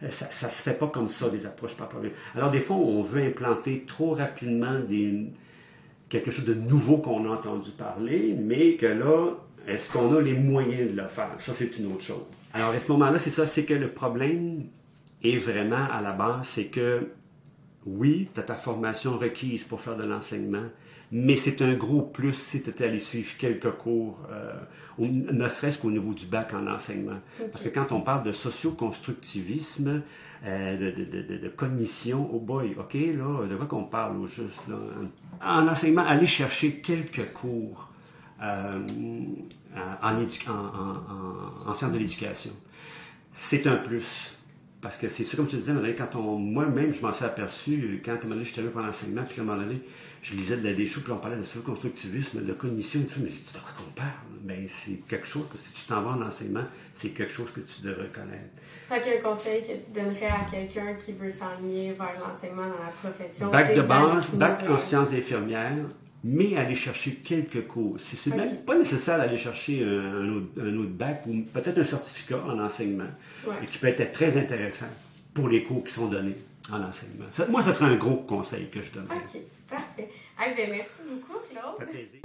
[0.02, 2.12] Euh, ça ne se fait pas comme ça, des approches par problème.
[2.34, 5.30] Alors, des fois, on veut implanter trop rapidement des,
[6.08, 9.32] quelque chose de nouveau qu'on a entendu parler, mais que là,
[9.66, 11.30] est-ce qu'on a les moyens de le faire?
[11.38, 12.22] Ça, c'est une autre chose.
[12.54, 14.64] Alors, à ce moment-là, c'est ça, c'est que le problème
[15.22, 17.08] est vraiment à la base, c'est que
[17.84, 20.64] oui, tu as ta formation requise pour faire de l'enseignement,
[21.12, 24.52] Mais c'est un gros plus si tu étais allé suivre quelques cours, euh,
[24.98, 27.20] au- ne serait-ce qu'au niveau du bac en enseignement.
[27.38, 30.02] Parce que quand on parle de socioconstructivisme,
[30.44, 31.38] euh, de, de, de, de-
[32.32, 34.64] oh boy, OK, là, de quoi qu'on parle au juste?
[35.42, 37.88] En enseignement, aller chercher quelques cours
[38.42, 38.80] euh,
[39.74, 40.14] en,
[40.48, 42.52] en, en, en sciences de l'éducation,
[43.32, 44.35] c'est un plus.
[44.86, 48.00] Parce que c'est sûr, comme tu disais, Manuel, quand on, moi-même, je m'en suis aperçu,
[48.04, 49.80] quand à un moment donné, je suis allé pour l'enseignement, puis à un moment donné,
[50.22, 53.28] je lisais de la choses, puis on parlait de constructivisme, de cognition et tout, mais
[53.28, 54.10] j'ai dit, de quoi qu'on parle?
[54.42, 56.62] Ben, c'est quelque chose que si tu t'en vas en enseignement,
[56.94, 58.62] c'est quelque chose que tu devrais connaître.
[58.88, 62.92] Fait qu'un conseil que tu donnerais à quelqu'un qui veut s'enligner vers l'enseignement dans la
[63.02, 65.88] profession, Bac de base, se bac en sciences infirmières,
[66.28, 67.94] mais aller chercher quelques cours.
[67.98, 68.36] C'est c'est Ok.
[68.36, 72.38] même pas nécessaire d'aller chercher un, un autre, un autre bac ou peut-être un certificat
[72.44, 73.10] en enseignement,
[73.46, 73.54] Ouais.
[73.62, 74.86] et qui peut être très intéressant
[75.32, 76.36] pour les cours qui sont donnés
[76.72, 77.26] en enseignement.
[77.30, 79.14] Ça- moi, ça serait un gros conseil que je donnerais.
[79.16, 80.10] OK, parfait.
[80.44, 81.76] Eh ben, merci beaucoup, Claude.
[81.78, 82.20] Ça fait plaisir.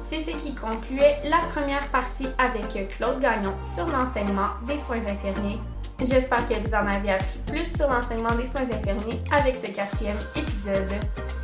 [0.00, 5.58] C'est ce qui concluait la première partie avec Claude Gagnon sur l'enseignement des soins infirmiers.
[6.02, 10.16] J'espère que vous en avez appris plus sur l'enseignement des soins infirmiers avec ce quatrième
[10.34, 10.88] épisode.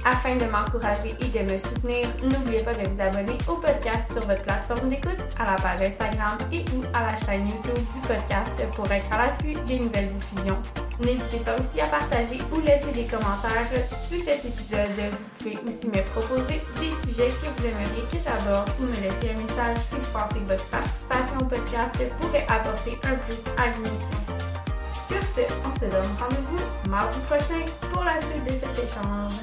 [0.09, 4.25] Afin de m'encourager et de me soutenir, n'oubliez pas de vous abonner au podcast sur
[4.25, 8.55] votre plateforme d'écoute, à la page Instagram et ou à la chaîne YouTube du podcast
[8.77, 10.59] pour être à l'affût des nouvelles diffusions.
[11.01, 14.95] N'hésitez pas aussi à partager ou laisser des commentaires sous cet épisode.
[15.11, 19.31] Vous pouvez aussi me proposer des sujets que vous aimeriez que j'aborde ou me laisser
[19.35, 23.67] un message si vous pensez que votre participation au podcast pourrait apporter un plus à
[23.73, 24.17] l'émission.
[25.09, 29.35] Sur ce, on se donne rendez-vous mardi prochain pour la suite de cet échange.